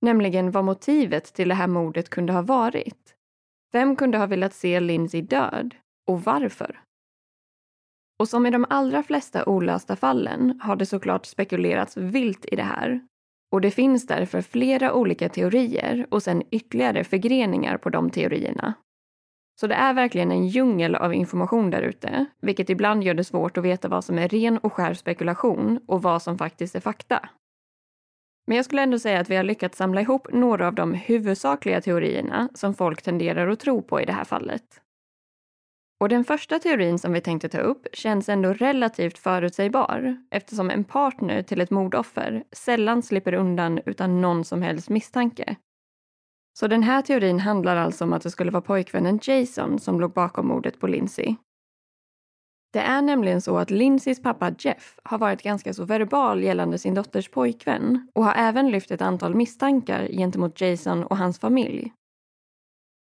[0.00, 3.14] Nämligen vad motivet till det här mordet kunde ha varit.
[3.72, 5.74] Vem kunde ha velat se Lindsay död
[6.06, 6.80] och varför?
[8.22, 12.62] Och som i de allra flesta olösta fallen har det såklart spekulerats vilt i det
[12.62, 13.00] här.
[13.52, 18.74] Och det finns därför flera olika teorier och sen ytterligare förgreningar på de teorierna.
[19.60, 23.58] Så det är verkligen en djungel av information där ute, vilket ibland gör det svårt
[23.58, 27.28] att veta vad som är ren och skär spekulation och vad som faktiskt är fakta.
[28.46, 31.80] Men jag skulle ändå säga att vi har lyckats samla ihop några av de huvudsakliga
[31.80, 34.81] teorierna som folk tenderar att tro på i det här fallet.
[36.02, 40.84] Och den första teorin som vi tänkte ta upp känns ändå relativt förutsägbar eftersom en
[40.84, 45.56] partner till ett mordoffer sällan slipper undan utan någon som helst misstanke.
[46.58, 50.12] Så den här teorin handlar alltså om att det skulle vara pojkvännen Jason som låg
[50.12, 51.36] bakom mordet på Lindsay.
[52.72, 56.94] Det är nämligen så att Lindsays pappa Jeff har varit ganska så verbal gällande sin
[56.94, 61.92] dotters pojkvän och har även lyft ett antal misstankar gentemot Jason och hans familj.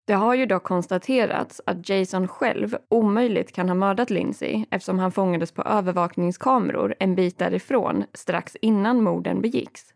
[0.05, 5.11] Det har ju dock konstaterats att Jason själv omöjligt kan ha mördat Lindsay eftersom han
[5.11, 9.93] fångades på övervakningskameror en bit därifrån strax innan morden begicks.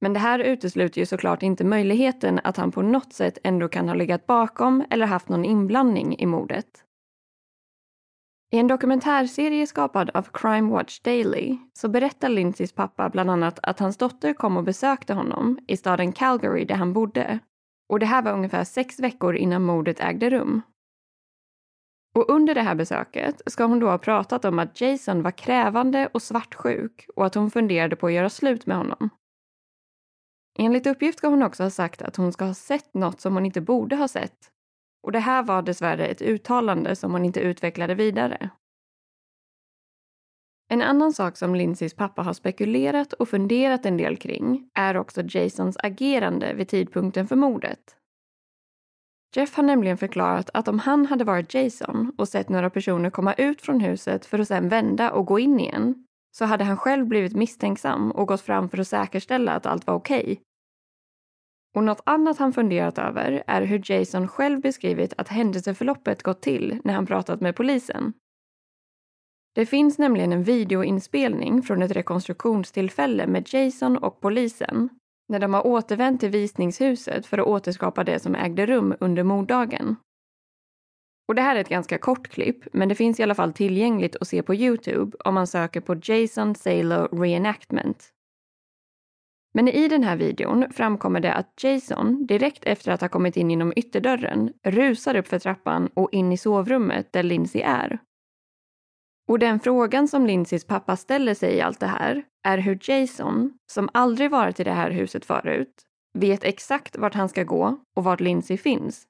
[0.00, 3.88] Men det här utesluter ju såklart inte möjligheten att han på något sätt ändå kan
[3.88, 6.84] ha legat bakom eller haft någon inblandning i mordet.
[8.52, 13.80] I en dokumentärserie skapad av Crime Watch Daily så berättar Lindsays pappa bland annat att
[13.80, 17.38] hans dotter kom och besökte honom i staden Calgary där han bodde
[17.92, 20.62] och det här var ungefär sex veckor innan mordet ägde rum.
[22.14, 26.08] Och under det här besöket ska hon då ha pratat om att Jason var krävande
[26.12, 29.10] och svartsjuk och att hon funderade på att göra slut med honom.
[30.58, 33.46] Enligt uppgift ska hon också ha sagt att hon ska ha sett något som hon
[33.46, 34.50] inte borde ha sett.
[35.02, 38.50] Och det här var dessvärre ett uttalande som hon inte utvecklade vidare.
[40.72, 45.22] En annan sak som Lindsays pappa har spekulerat och funderat en del kring är också
[45.28, 47.96] Jasons agerande vid tidpunkten för mordet.
[49.36, 53.34] Jeff har nämligen förklarat att om han hade varit Jason och sett några personer komma
[53.34, 56.06] ut från huset för att sedan vända och gå in igen
[56.36, 59.94] så hade han själv blivit misstänksam och gått fram för att säkerställa att allt var
[59.94, 60.22] okej.
[60.22, 60.36] Okay.
[61.76, 66.80] Och något annat han funderat över är hur Jason själv beskrivit att händelseförloppet gått till
[66.84, 68.12] när han pratat med polisen.
[69.54, 74.88] Det finns nämligen en videoinspelning från ett rekonstruktionstillfälle med Jason och polisen
[75.28, 79.96] när de har återvänt till visningshuset för att återskapa det som ägde rum under morddagen.
[81.28, 84.16] Och det här är ett ganska kort klipp, men det finns i alla fall tillgängligt
[84.16, 88.08] att se på Youtube om man söker på Jason Salo reenactment.
[89.54, 93.50] Men i den här videon framkommer det att Jason, direkt efter att ha kommit in
[93.50, 97.98] genom ytterdörren, rusar upp för trappan och in i sovrummet där Lindsay är.
[99.32, 103.52] Och den frågan som Lindsays pappa ställer sig i allt det här är hur Jason,
[103.72, 105.82] som aldrig varit i det här huset förut,
[106.18, 109.02] vet exakt vart han ska gå och vart Lindsay finns.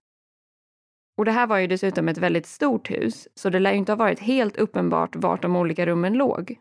[1.19, 3.93] Och det här var ju dessutom ett väldigt stort hus, så det lär ju inte
[3.93, 6.59] ha varit helt uppenbart vart de olika rummen låg.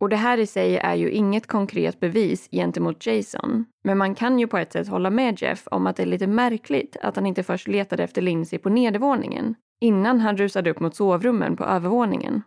[0.00, 4.38] Och det här i sig är ju inget konkret bevis gentemot Jason, men man kan
[4.38, 7.26] ju på ett sätt hålla med Jeff om att det är lite märkligt att han
[7.26, 12.42] inte först letade efter Lindsay på nedervåningen innan han rusade upp mot sovrummen på övervåningen.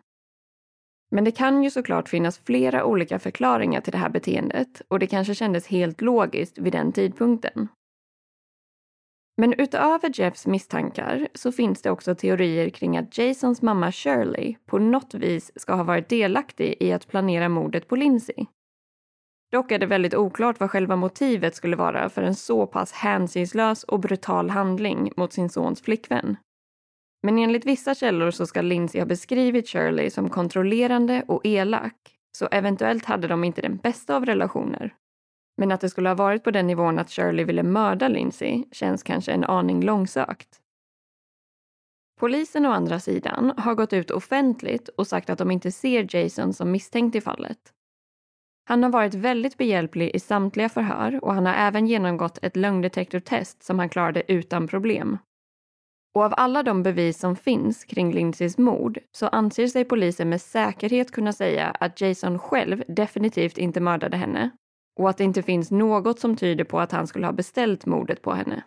[1.12, 5.08] Men det kan ju såklart finnas flera olika förklaringar till det här beteendet och det
[5.08, 7.68] kanske kändes helt logiskt vid den tidpunkten.
[9.38, 14.80] Men utöver Jeffs misstankar så finns det också teorier kring att Jasons mamma Shirley på
[14.80, 18.46] något vis ska ha varit delaktig i att planera mordet på Lindsay.
[19.52, 23.84] Dock är det väldigt oklart vad själva motivet skulle vara för en så pass hänsynslös
[23.84, 26.38] och brutal handling mot sin sons flickvän.
[27.24, 31.96] Men enligt vissa källor så ska Lindsay ha beskrivit Shirley som kontrollerande och elak,
[32.38, 34.96] så eventuellt hade de inte den bästa av relationer.
[35.58, 39.04] Men att det skulle ha varit på den nivån att Shirley ville mörda Lindsay känns
[39.04, 40.62] kanske en aning långsökt.
[42.20, 46.54] Polisen å andra sidan har gått ut offentligt och sagt att de inte ser Jason
[46.54, 47.58] som misstänkt i fallet.
[48.64, 53.64] Han har varit väldigt behjälplig i samtliga förhör och han har även genomgått ett lögndetektortest
[53.64, 55.18] som han klarade utan problem.
[56.16, 60.42] Och av alla de bevis som finns kring Lindsays mord så anser sig polisen med
[60.42, 64.50] säkerhet kunna säga att Jason själv definitivt inte mördade henne
[65.00, 68.22] och att det inte finns något som tyder på att han skulle ha beställt mordet
[68.22, 68.64] på henne.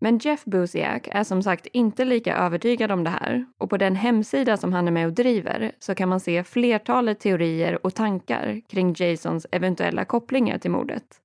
[0.00, 3.96] Men Jeff Busiak är som sagt inte lika övertygad om det här och på den
[3.96, 8.60] hemsida som han är med och driver så kan man se flertalet teorier och tankar
[8.68, 11.20] kring Jasons eventuella kopplingar till mordet.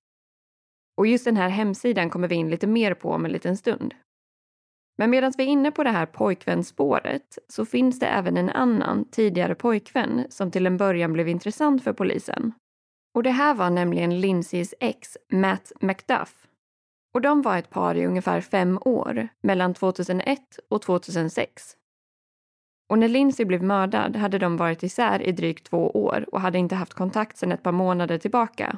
[0.97, 3.93] Och just den här hemsidan kommer vi in lite mer på om en liten stund.
[5.01, 9.05] Men medan vi är inne på det här pojkvänsspåret så finns det även en annan
[9.05, 12.53] tidigare pojkvän som till en början blev intressant för polisen.
[13.15, 16.47] Och det här var nämligen Lindsays ex, Matt McDuff.
[17.13, 20.39] Och de var ett par i ungefär fem år, mellan 2001
[20.69, 21.63] och 2006.
[22.89, 26.57] Och när Lindsay blev mördad hade de varit isär i drygt två år och hade
[26.57, 28.77] inte haft kontakt sedan ett par månader tillbaka.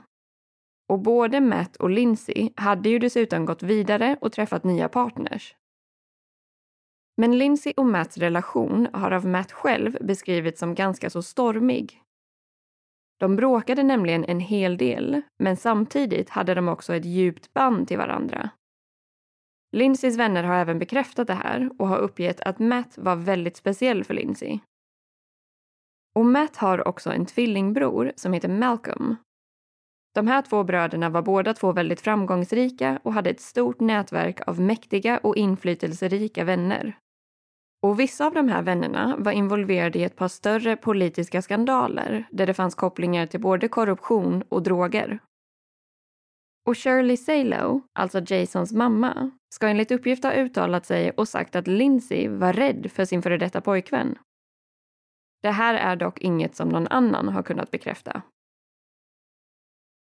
[0.90, 5.56] Och både Matt och Lindsay hade ju dessutom gått vidare och träffat nya partners.
[7.18, 12.02] Men Lindsay och Matts relation har av Matt själv beskrivits som ganska så stormig.
[13.20, 17.98] De bråkade nämligen en hel del, men samtidigt hade de också ett djupt band till
[17.98, 18.50] varandra.
[19.72, 24.04] Lindsays vänner har även bekräftat det här och har uppgett att Matt var väldigt speciell
[24.04, 24.60] för Lindsay.
[26.16, 29.16] Och Matt har också en tvillingbror som heter Malcolm.
[30.14, 34.60] De här två bröderna var båda två väldigt framgångsrika och hade ett stort nätverk av
[34.60, 36.98] mäktiga och inflytelserika vänner.
[37.84, 42.48] Och vissa av de här vännerna var involverade i ett par större politiska skandaler där
[42.48, 45.20] det fanns kopplingar till både korruption och droger.
[46.66, 51.68] Och Shirley Salo, alltså Jasons mamma, ska enligt uppgift ha uttalat sig och sagt att
[51.68, 54.18] Lindsay var rädd för sin före detta pojkvän.
[55.42, 58.22] Det här är dock inget som någon annan har kunnat bekräfta.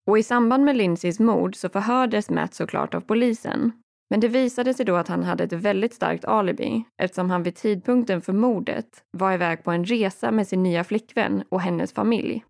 [0.08, 3.72] Och i samband med Lindsays mord så förhördes Matt såklart av polisen
[4.14, 7.56] men det visade sig då att han hade ett väldigt starkt alibi eftersom han vid
[7.56, 12.44] tidpunkten för mordet var iväg på en resa med sin nya flickvän och hennes familj.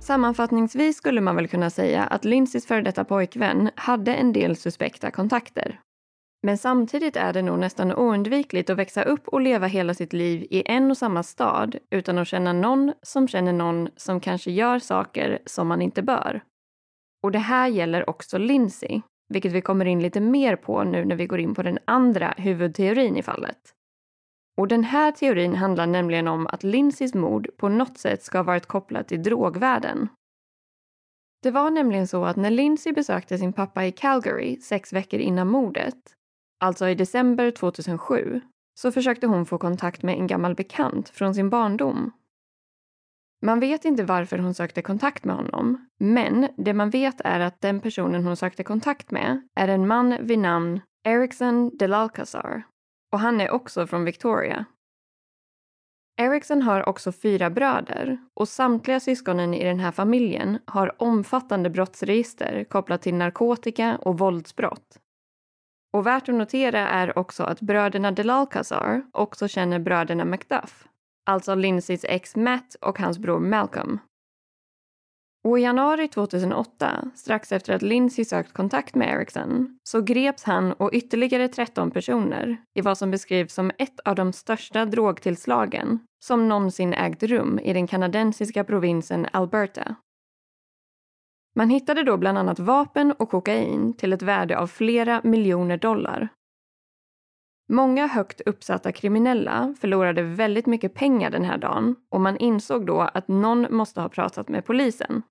[0.00, 5.10] Sammanfattningsvis skulle man väl kunna säga att Lindsays före detta pojkvän hade en del suspekta
[5.10, 5.80] kontakter.
[6.42, 10.46] Men samtidigt är det nog nästan oundvikligt att växa upp och leva hela sitt liv
[10.50, 14.78] i en och samma stad utan att känna någon som känner någon som kanske gör
[14.78, 16.42] saker som man inte bör.
[17.22, 21.16] Och det här gäller också Lindsay, vilket vi kommer in lite mer på nu när
[21.16, 23.74] vi går in på den andra huvudteorin i fallet.
[24.56, 28.42] Och den här teorin handlar nämligen om att Lindsays mord på något sätt ska ha
[28.42, 30.08] varit kopplat till drogvärlden.
[31.42, 35.48] Det var nämligen så att när Lindsay besökte sin pappa i Calgary sex veckor innan
[35.48, 35.96] mordet
[36.60, 38.40] alltså i december 2007,
[38.80, 42.12] så försökte hon få kontakt med en gammal bekant från sin barndom.
[43.42, 47.60] Man vet inte varför hon sökte kontakt med honom, men det man vet är att
[47.60, 52.62] den personen hon sökte kontakt med är en man vid namn Ericsson Delalcazar
[53.12, 54.64] och han är också från Victoria.
[56.20, 62.64] Ericsson har också fyra bröder och samtliga syskonen i den här familjen har omfattande brottsregister
[62.64, 64.99] kopplat till narkotika och våldsbrott.
[65.92, 70.88] Och värt att notera är också att bröderna Delalcazar också känner bröderna Macduff,
[71.26, 73.98] alltså Lindsays ex Matt och hans bror Malcolm.
[75.48, 80.72] Och i januari 2008, strax efter att Lindsay sökt kontakt med Ericsson, så greps han
[80.72, 86.48] och ytterligare 13 personer i vad som beskrivs som ett av de största drogtillslagen som
[86.48, 89.96] någonsin ägt rum i den kanadensiska provinsen Alberta
[91.56, 96.28] man hittade då bland annat vapen och kokain till ett värde av flera miljoner dollar.
[97.72, 103.00] Många högt uppsatta kriminella förlorade väldigt mycket pengar den här dagen och man insåg då
[103.00, 105.22] att någon måste ha pratat med polisen.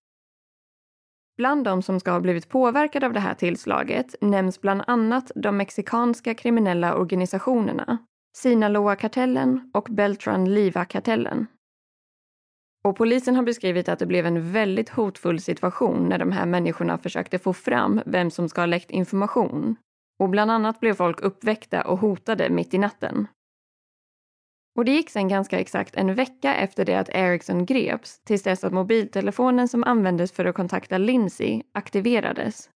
[1.38, 5.58] Bland de som ska ha blivit påverkade av det här tillslaget nämns bland annat de
[5.58, 7.98] mexikanska kriminella organisationerna
[8.38, 11.48] Sinaloa-kartellen och Beltran-Liva-kartellen.
[12.84, 16.98] Och polisen har beskrivit att det blev en väldigt hotfull situation när de här människorna
[16.98, 19.76] försökte få fram vem som ska ha läckt information.
[20.20, 23.28] Och bland annat blev folk uppväckta och hotade mitt i natten.
[24.76, 28.64] Och det gick sen ganska exakt en vecka efter det att Ericsson greps tills dess
[28.64, 32.70] att mobiltelefonen som användes för att kontakta Lindsay aktiverades.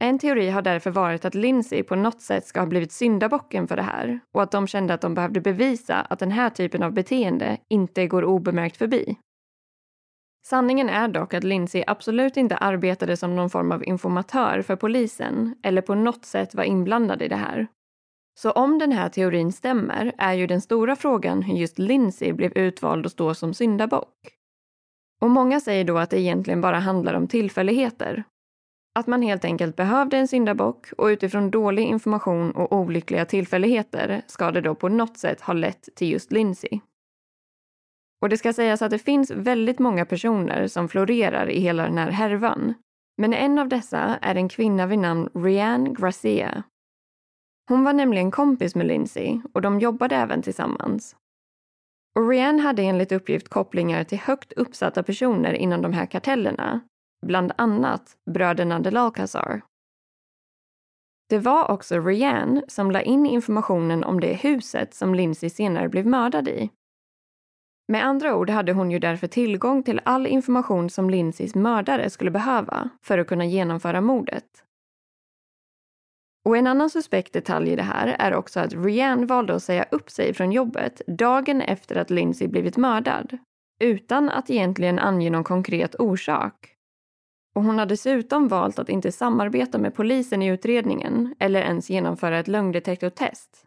[0.00, 3.76] En teori har därför varit att Lindsay på något sätt ska ha blivit syndabocken för
[3.76, 6.92] det här och att de kände att de behövde bevisa att den här typen av
[6.92, 9.18] beteende inte går obemärkt förbi.
[10.46, 15.54] Sanningen är dock att Lindsay absolut inte arbetade som någon form av informatör för polisen
[15.62, 17.66] eller på något sätt var inblandad i det här.
[18.40, 22.52] Så om den här teorin stämmer är ju den stora frågan hur just Lindsay blev
[22.52, 24.14] utvald att stå som syndabock.
[25.20, 28.24] Och många säger då att det egentligen bara handlar om tillfälligheter.
[28.98, 34.50] Att man helt enkelt behövde en syndabock och utifrån dålig information och olyckliga tillfälligheter ska
[34.50, 36.80] det då på något sätt ha lett till just Lindsay.
[38.22, 41.98] Och det ska sägas att det finns väldigt många personer som florerar i hela den
[41.98, 42.74] här härvan.
[43.16, 46.62] Men en av dessa är en kvinna vid namn Rianne Gracia.
[47.68, 51.16] Hon var nämligen kompis med Lindsay och de jobbade även tillsammans.
[52.16, 56.80] Och Rianne hade enligt uppgift kopplingar till högt uppsatta personer inom de här kartellerna,
[57.26, 59.60] bland annat bröderna de L'Alcazar.
[61.28, 66.06] Det var också Rianne som la in informationen om det huset som Lindsay senare blev
[66.06, 66.70] mördad i.
[67.92, 72.30] Med andra ord hade hon ju därför tillgång till all information som Lindsays mördare skulle
[72.30, 74.64] behöva för att kunna genomföra mordet.
[76.44, 79.86] Och en annan suspekt detalj i det här är också att Rianne valde att säga
[79.90, 83.38] upp sig från jobbet dagen efter att Lindsay blivit mördad,
[83.80, 86.77] utan att egentligen ange någon konkret orsak.
[87.54, 92.38] Och hon har dessutom valt att inte samarbeta med polisen i utredningen eller ens genomföra
[92.38, 93.64] ett lögndetektortest.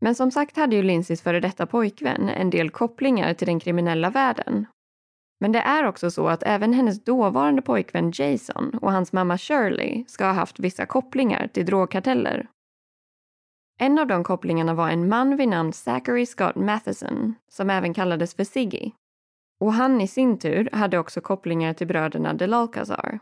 [0.00, 4.10] Men som sagt hade ju Lindsays före detta pojkvän en del kopplingar till den kriminella
[4.10, 4.66] världen.
[5.40, 10.04] Men det är också så att även hennes dåvarande pojkvän Jason och hans mamma Shirley
[10.08, 12.48] ska ha haft vissa kopplingar till drogkarteller.
[13.78, 18.34] En av de kopplingarna var en man vid namn Zachary Scott Matheson, som även kallades
[18.34, 18.90] för Siggy.
[19.60, 23.18] Och han i sin tur hade också kopplingar till bröderna Delalcazar.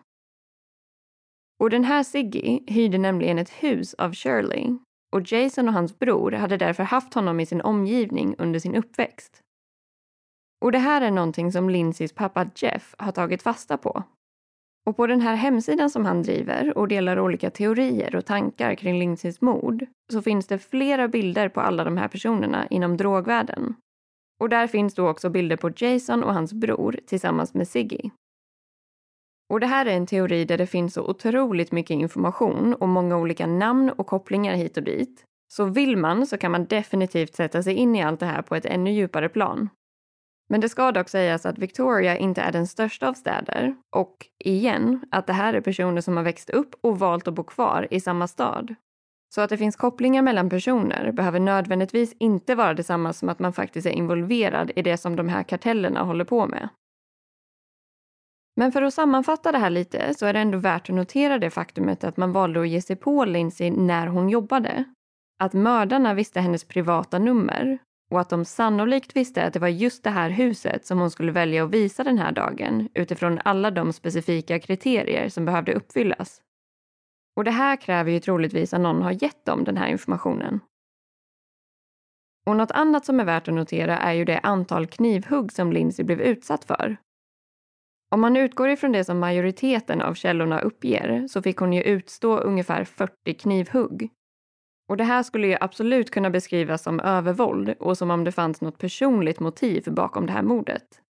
[1.61, 4.79] Och den här Siggy hyrde nämligen ett hus av Shirley
[5.13, 9.43] och Jason och hans bror hade därför haft honom i sin omgivning under sin uppväxt.
[10.65, 14.03] Och det här är någonting som Lindsays pappa Jeff har tagit fasta på.
[14.87, 18.99] Och på den här hemsidan som han driver och delar olika teorier och tankar kring
[18.99, 23.75] Lindsays mord så finns det flera bilder på alla de här personerna inom drogvärlden.
[24.41, 28.11] Och där finns då också bilder på Jason och hans bror tillsammans med Siggy.
[29.51, 33.17] Och det här är en teori där det finns så otroligt mycket information och många
[33.17, 35.25] olika namn och kopplingar hit och dit.
[35.53, 38.55] Så vill man så kan man definitivt sätta sig in i allt det här på
[38.55, 39.69] ett ännu djupare plan.
[40.49, 45.07] Men det ska dock sägas att Victoria inte är den största av städer och igen
[45.11, 48.01] att det här är personer som har växt upp och valt att bo kvar i
[48.01, 48.75] samma stad.
[49.35, 53.53] Så att det finns kopplingar mellan personer behöver nödvändigtvis inte vara detsamma som att man
[53.53, 56.69] faktiskt är involverad i det som de här kartellerna håller på med.
[58.57, 61.51] Men för att sammanfatta det här lite så är det ändå värt att notera det
[61.51, 64.85] faktumet att man valde att ge sig på Lindsay när hon jobbade.
[65.43, 67.79] Att mördarna visste hennes privata nummer
[68.11, 71.33] och att de sannolikt visste att det var just det här huset som hon skulle
[71.33, 76.41] välja att visa den här dagen utifrån alla de specifika kriterier som behövde uppfyllas.
[77.39, 80.61] Och det här kräver ju troligtvis att någon har gett dem den här informationen.
[82.47, 86.05] Och något annat som är värt att notera är ju det antal knivhugg som Lindsay
[86.05, 86.97] blev utsatt för.
[88.11, 92.39] Om man utgår ifrån det som majoriteten av källorna uppger så fick hon ju utstå
[92.39, 94.11] ungefär 40 knivhugg.
[94.89, 98.61] Och det här skulle ju absolut kunna beskrivas som övervåld och som om det fanns
[98.61, 101.03] något personligt motiv bakom det här mordet.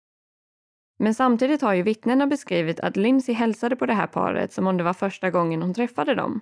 [0.98, 4.76] Men samtidigt har ju vittnena beskrivit att Lindsay hälsade på det här paret som om
[4.76, 6.40] det var första gången hon träffade dem.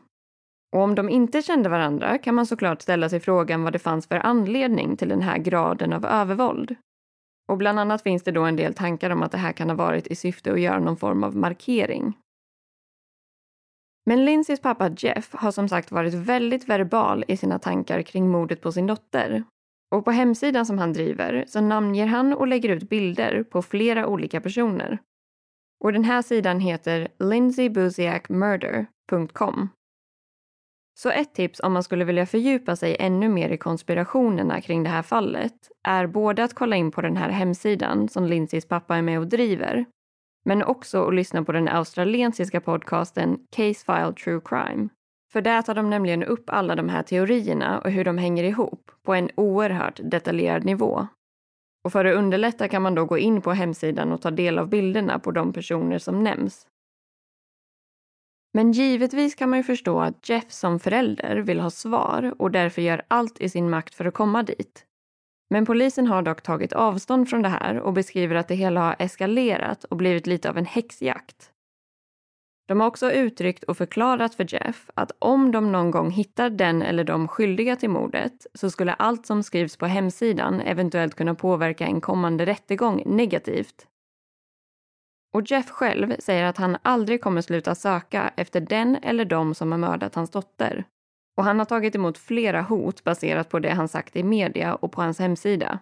[0.72, 4.07] Och om de inte kände varandra kan man såklart ställa sig frågan vad det fanns
[4.07, 6.74] för anledning till den här graden av övervåld.
[7.48, 9.76] Och bland annat finns det då en del tankar om att det här kan ha
[9.76, 12.18] varit i syfte att göra någon form av markering.
[14.07, 18.61] Men Lindsays pappa Jeff har som sagt varit väldigt verbal i sina tankar kring mordet
[18.61, 19.44] på sin dotter.
[19.95, 24.07] Och på hemsidan som han driver så namnger han och lägger ut bilder på flera
[24.07, 24.99] olika personer.
[25.80, 29.68] Och den här sidan heter lindsaybuziakmurder.com
[30.99, 34.90] så ett tips om man skulle vilja fördjupa sig ännu mer i konspirationerna kring det
[34.90, 39.03] här fallet är både att kolla in på den här hemsidan som Lindsays pappa är
[39.03, 39.84] med och driver,
[40.45, 44.88] men också att lyssna på den australiensiska podcasten Case File True Crime.
[45.35, 48.91] För där tar de nämligen upp alla de här teorierna och hur de hänger ihop
[49.03, 51.07] på en oerhört detaljerad nivå.
[51.85, 54.68] Och för att underlätta kan man då gå in på hemsidan och ta del av
[54.68, 56.66] bilderna på de personer som nämns.
[58.53, 62.82] Men givetvis kan man ju förstå att Jeff som förälder vill ha svar och därför
[62.82, 64.85] gör allt i sin makt för att komma dit.
[65.51, 68.97] Men polisen har dock tagit avstånd från det här och beskriver att det hela har
[68.99, 71.53] eskalerat och blivit lite av en häxjakt.
[72.67, 76.83] De har också uttryckt och förklarat för Jeff att om de någon gång hittar den
[76.83, 81.87] eller de skyldiga till mordet så skulle allt som skrivs på hemsidan eventuellt kunna påverka
[81.87, 83.87] en kommande rättegång negativt
[85.35, 89.73] och Jeff själv säger att han aldrig kommer sluta söka efter den eller de som
[89.73, 90.85] har mördat hans dotter.
[91.37, 94.93] Och han har tagit emot flera hot baserat på det han sagt i media och
[94.93, 95.79] på hans hemsida.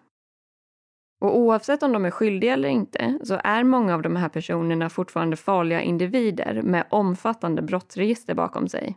[1.23, 4.91] Och oavsett om de är skyldiga eller inte så är många av de här personerna
[4.91, 8.97] fortfarande farliga individer med omfattande brottsregister bakom sig.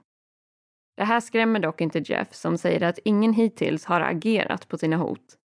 [0.98, 4.98] Det här skrämmer dock inte Jeff som säger att ingen hittills har agerat på sina
[4.98, 5.38] hot.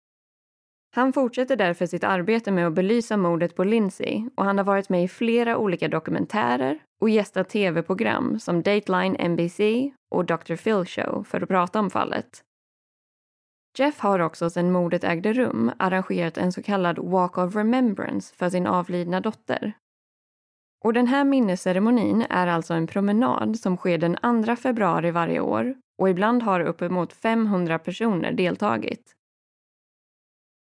[0.95, 4.89] Han fortsätter därför sitt arbete med att belysa mordet på Lindsay och han har varit
[4.89, 9.59] med i flera olika dokumentärer och gästat tv-program som Dateline NBC
[10.15, 10.55] och Dr.
[10.55, 12.43] Phil Show för att prata om fallet.
[13.77, 18.49] Jeff har också sedan mordet ägde rum arrangerat en så kallad Walk of Remembrance för
[18.49, 19.73] sin avlidna dotter.
[20.83, 25.75] Och den här minnesceremonin är alltså en promenad som sker den 2 februari varje år
[25.97, 29.15] och ibland har uppemot 500 personer deltagit.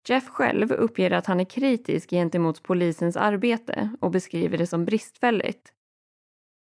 [0.09, 5.73] Jeff själv uppger att han är kritisk gentemot polisens arbete och beskriver det som bristfälligt.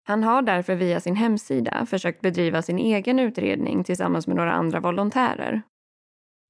[0.03, 4.79] Han har därför via sin hemsida försökt bedriva sin egen utredning tillsammans med några andra
[4.79, 5.61] volontärer.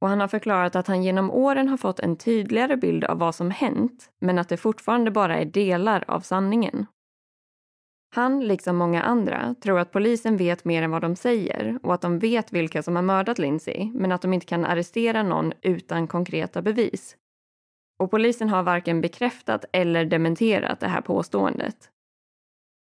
[0.01, 3.35] Och han har förklarat att han genom åren har fått en tydligare bild av vad
[3.35, 6.85] som hänt, men att det fortfarande bara är delar av sanningen.
[8.15, 12.01] Han, liksom många andra, tror att polisen vet mer än vad de säger och att
[12.01, 16.07] de vet vilka som har mördat Lindsay, men att de inte kan arrestera någon utan
[16.07, 17.17] konkreta bevis.
[17.99, 21.89] Och polisen har varken bekräftat eller dementerat det här påståendet.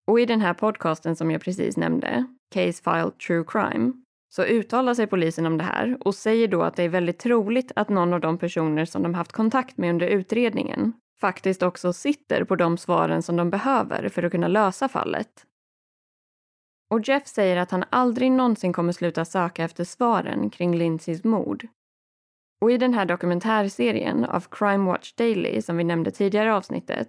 [0.07, 3.93] Och i den här podcasten som jag precis nämnde, Case File True Crime,
[4.35, 7.73] så uttalar sig polisen om det här och säger då att det är väldigt troligt
[7.77, 12.45] att någon av de personer som de haft kontakt med under utredningen faktiskt också sitter
[12.45, 15.47] på de svaren som de behöver för att kunna lösa fallet.
[16.91, 21.67] Och Jeff säger att han aldrig någonsin kommer sluta söka efter svaren kring Lindsays mord.
[22.61, 27.09] Och i den här dokumentärserien av Crime Watch Daily som vi nämnde tidigare i avsnittet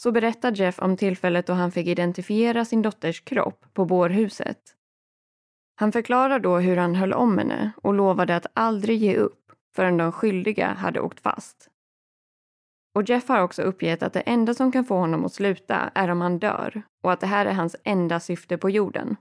[0.00, 4.76] så berättar Jeff om tillfället då han fick identifiera sin dotters kropp på bårhuset.
[5.80, 9.96] Han förklarar då hur han höll om henne och lovade att aldrig ge upp förrän
[9.96, 11.70] de skyldiga hade åkt fast.
[12.94, 16.08] Och Jeff har också uppgett att det enda som kan få honom att sluta är
[16.08, 19.16] om han dör och att det här är hans enda syfte på jorden.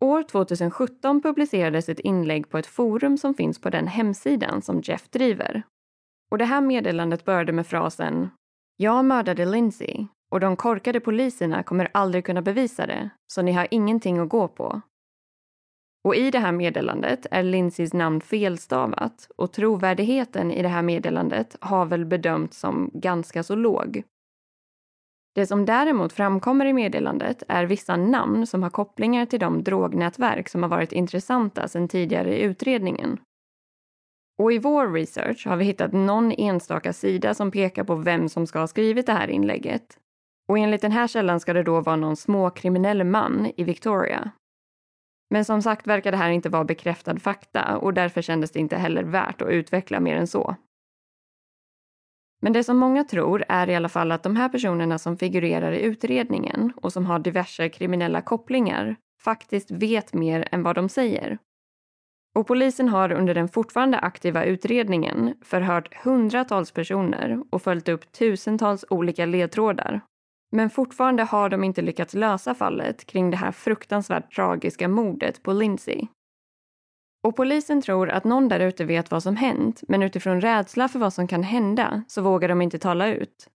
[0.00, 5.10] År 2017 publicerades ett inlägg på ett forum som finns på den hemsidan som Jeff
[5.10, 5.62] driver.
[6.30, 8.30] Och det här meddelandet började med frasen
[8.76, 13.68] “Jag mördade Lindsay och de korkade poliserna kommer aldrig kunna bevisa det, så ni har
[13.70, 14.80] ingenting att gå på.
[16.04, 21.56] Och i det här meddelandet är Lindsays namn felstavat och trovärdigheten i det här meddelandet
[21.60, 24.02] har väl bedömts som ganska så låg.
[25.34, 30.48] Det som däremot framkommer i meddelandet är vissa namn som har kopplingar till de drognätverk
[30.48, 33.20] som har varit intressanta sedan tidigare i utredningen.
[34.38, 38.46] Och i vår research har vi hittat någon enstaka sida som pekar på vem som
[38.46, 39.98] ska ha skrivit det här inlägget.
[40.48, 44.32] Och enligt den här källan ska det då vara någon småkriminell man i Victoria
[45.32, 48.76] men som sagt verkar det här inte vara bekräftad fakta och därför kändes det inte
[48.76, 50.56] heller värt att utveckla mer än så.
[52.42, 55.72] Men det som många tror är i alla fall att de här personerna som figurerar
[55.72, 61.38] i utredningen och som har diverse kriminella kopplingar faktiskt vet mer än vad de säger.
[62.34, 68.84] Och polisen har under den fortfarande aktiva utredningen förhört hundratals personer och följt upp tusentals
[68.90, 70.00] olika ledtrådar
[70.52, 75.52] men fortfarande har de inte lyckats lösa fallet kring det här fruktansvärt tragiska mordet på
[75.52, 76.06] Lindsay.
[77.22, 80.98] Och polisen tror att någon där ute vet vad som hänt, men utifrån rädsla för
[80.98, 83.48] vad som kan hända så vågar de inte tala ut.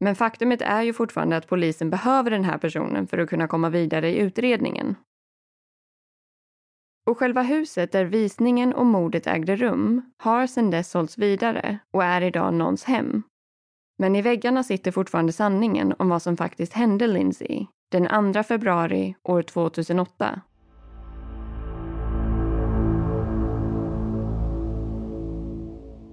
[0.00, 3.70] Men faktumet är ju fortfarande att polisen behöver den här personen för att kunna komma
[3.70, 4.96] vidare i utredningen.
[7.10, 12.04] Och själva huset där visningen och mordet ägde rum har sedan dess sålts vidare och
[12.04, 13.22] är idag någons hem.
[14.02, 19.14] Men i väggarna sitter fortfarande sanningen om vad som faktiskt hände Lindsay den 2 februari
[19.22, 20.40] år 2008.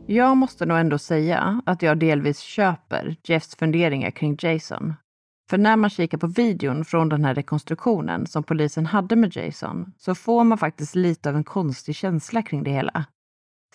[0.08, 4.94] Jag måste nog ändå säga att jag delvis köper Jeffs funderingar kring Jason.
[5.50, 9.94] För när man kikar på videon från den här rekonstruktionen som polisen hade med Jason
[9.98, 13.06] så får man faktiskt lite av en konstig känsla kring det hela.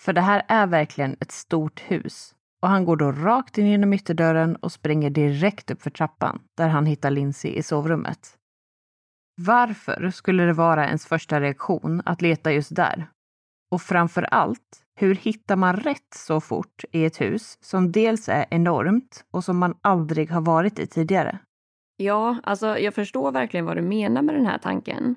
[0.01, 2.35] För det här är verkligen ett stort hus
[2.65, 6.69] och han går då rakt in genom ytterdörren och springer direkt upp för trappan där
[6.69, 8.37] han hittar Lindsay i sovrummet.
[9.41, 13.07] Varför skulle det vara ens första reaktion att leta just där?
[13.71, 18.47] Och framför allt, hur hittar man rätt så fort i ett hus som dels är
[18.51, 21.39] enormt och som man aldrig har varit i tidigare?
[21.97, 25.17] Ja, alltså jag förstår verkligen vad du menar med den här tanken.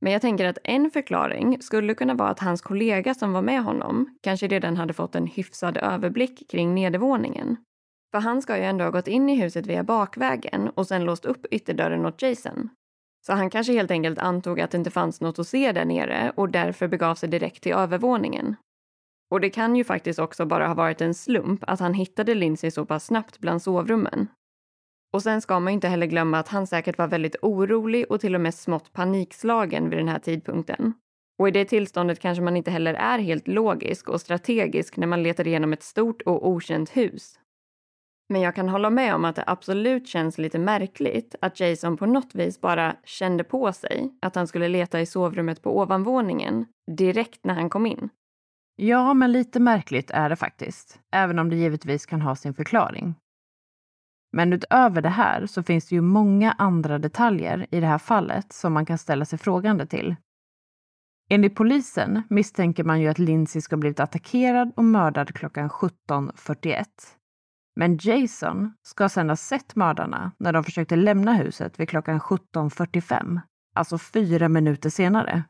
[0.00, 3.62] Men jag tänker att en förklaring skulle kunna vara att hans kollega som var med
[3.62, 7.56] honom kanske redan hade fått en hyfsad överblick kring nedervåningen.
[8.10, 11.24] För han ska ju ändå ha gått in i huset via bakvägen och sen låst
[11.24, 12.68] upp ytterdörren åt Jason.
[13.26, 16.32] Så han kanske helt enkelt antog att det inte fanns något att se där nere
[16.36, 18.56] och därför begav sig direkt till övervåningen.
[19.30, 22.70] Och det kan ju faktiskt också bara ha varit en slump att han hittade Lindsay
[22.70, 24.28] så pass snabbt bland sovrummen.
[25.12, 28.20] Och sen ska man ju inte heller glömma att han säkert var väldigt orolig och
[28.20, 30.92] till och med smått panikslagen vid den här tidpunkten.
[31.38, 35.22] Och i det tillståndet kanske man inte heller är helt logisk och strategisk när man
[35.22, 37.38] letar igenom ett stort och okänt hus.
[38.28, 42.06] Men jag kan hålla med om att det absolut känns lite märkligt att Jason på
[42.06, 47.44] något vis bara kände på sig att han skulle leta i sovrummet på ovanvåningen direkt
[47.44, 48.08] när han kom in.
[48.76, 53.14] Ja, men lite märkligt är det faktiskt, även om det givetvis kan ha sin förklaring.
[54.32, 58.52] Men utöver det här så finns det ju många andra detaljer i det här fallet
[58.52, 60.16] som man kan ställa sig frågande till.
[61.30, 66.84] Enligt polisen misstänker man ju att Lindsay ska ha blivit attackerad och mördad klockan 17.41.
[67.76, 73.40] Men Jason ska sedan ha sett mördarna när de försökte lämna huset vid klockan 17.45,
[73.74, 75.44] alltså fyra minuter senare.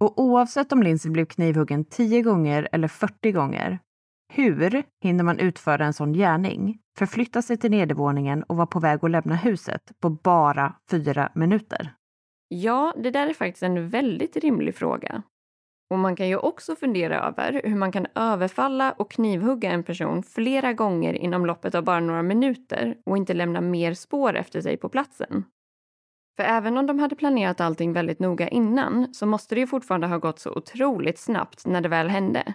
[0.00, 3.78] Och oavsett om Lindsay blev knivhuggen 10 gånger eller 40 gånger,
[4.34, 9.04] hur hinner man utföra en sån gärning, förflytta sig till nedervåningen och vara på väg
[9.04, 11.94] att lämna huset på bara fyra minuter?
[12.48, 15.22] Ja, det där är faktiskt en väldigt rimlig fråga.
[15.90, 20.22] Och man kan ju också fundera över hur man kan överfalla och knivhugga en person
[20.22, 24.76] flera gånger inom loppet av bara några minuter och inte lämna mer spår efter sig
[24.76, 25.44] på platsen.
[26.36, 30.06] För även om de hade planerat allting väldigt noga innan så måste det ju fortfarande
[30.06, 32.54] ha gått så otroligt snabbt när det väl hände.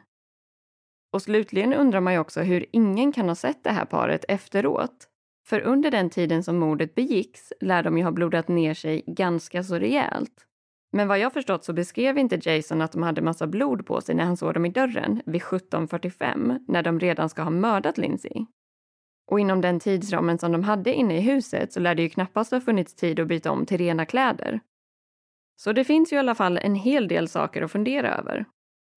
[1.13, 5.07] Och slutligen undrar man ju också hur ingen kan ha sett det här paret efteråt.
[5.47, 9.63] För under den tiden som mordet begicks lär de ju ha blodat ner sig ganska
[9.63, 10.45] så rejält.
[10.91, 14.15] Men vad jag förstått så beskrev inte Jason att de hade massa blod på sig
[14.15, 18.45] när han såg dem i dörren vid 17.45 när de redan ska ha mördat Lindsay.
[19.31, 22.51] Och inom den tidsramen som de hade inne i huset så lär det ju knappast
[22.51, 24.59] ha funnits tid att byta om till rena kläder.
[25.55, 28.45] Så det finns ju i alla fall en hel del saker att fundera över.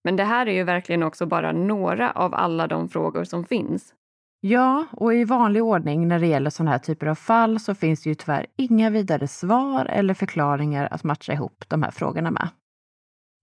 [0.05, 3.95] Men det här är ju verkligen också bara några av alla de frågor som finns.
[4.41, 8.03] Ja, och i vanlig ordning när det gäller sådana här typer av fall så finns
[8.03, 12.49] det ju tyvärr inga vidare svar eller förklaringar att matcha ihop de här frågorna med.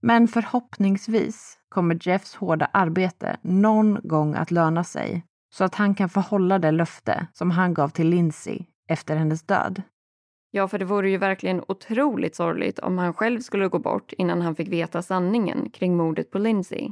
[0.01, 6.09] Men förhoppningsvis kommer Jeffs hårda arbete någon gång att löna sig så att han kan
[6.09, 9.81] få hålla det löfte som han gav till Lindsay efter hennes död.
[10.51, 14.41] Ja, för det vore ju verkligen otroligt sorgligt om han själv skulle gå bort innan
[14.41, 16.91] han fick veta sanningen kring mordet på Lindsay.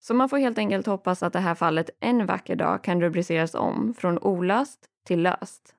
[0.00, 3.54] Så man får helt enkelt hoppas att det här fallet en vacker dag kan rubriceras
[3.54, 5.74] om från olöst till löst.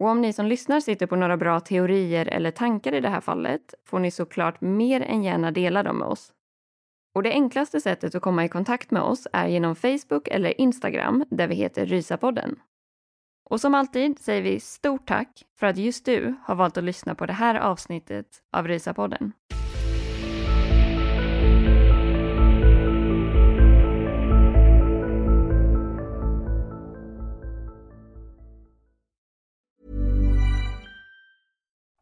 [0.00, 3.20] Och om ni som lyssnar sitter på några bra teorier eller tankar i det här
[3.20, 6.32] fallet får ni såklart mer än gärna dela dem med oss.
[7.14, 11.24] Och det enklaste sättet att komma i kontakt med oss är genom Facebook eller Instagram
[11.30, 12.58] där vi heter Rysapodden.
[13.50, 17.14] Och som alltid säger vi stort tack för att just du har valt att lyssna
[17.14, 19.32] på det här avsnittet av Rysarpodden.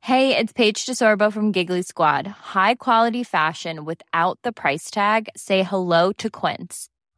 [0.01, 2.27] Hej, det är Paige DeSorbo från Giggly Squad.
[2.55, 5.29] High quality fashion without the price tag.
[5.37, 6.96] Say hello to Quince.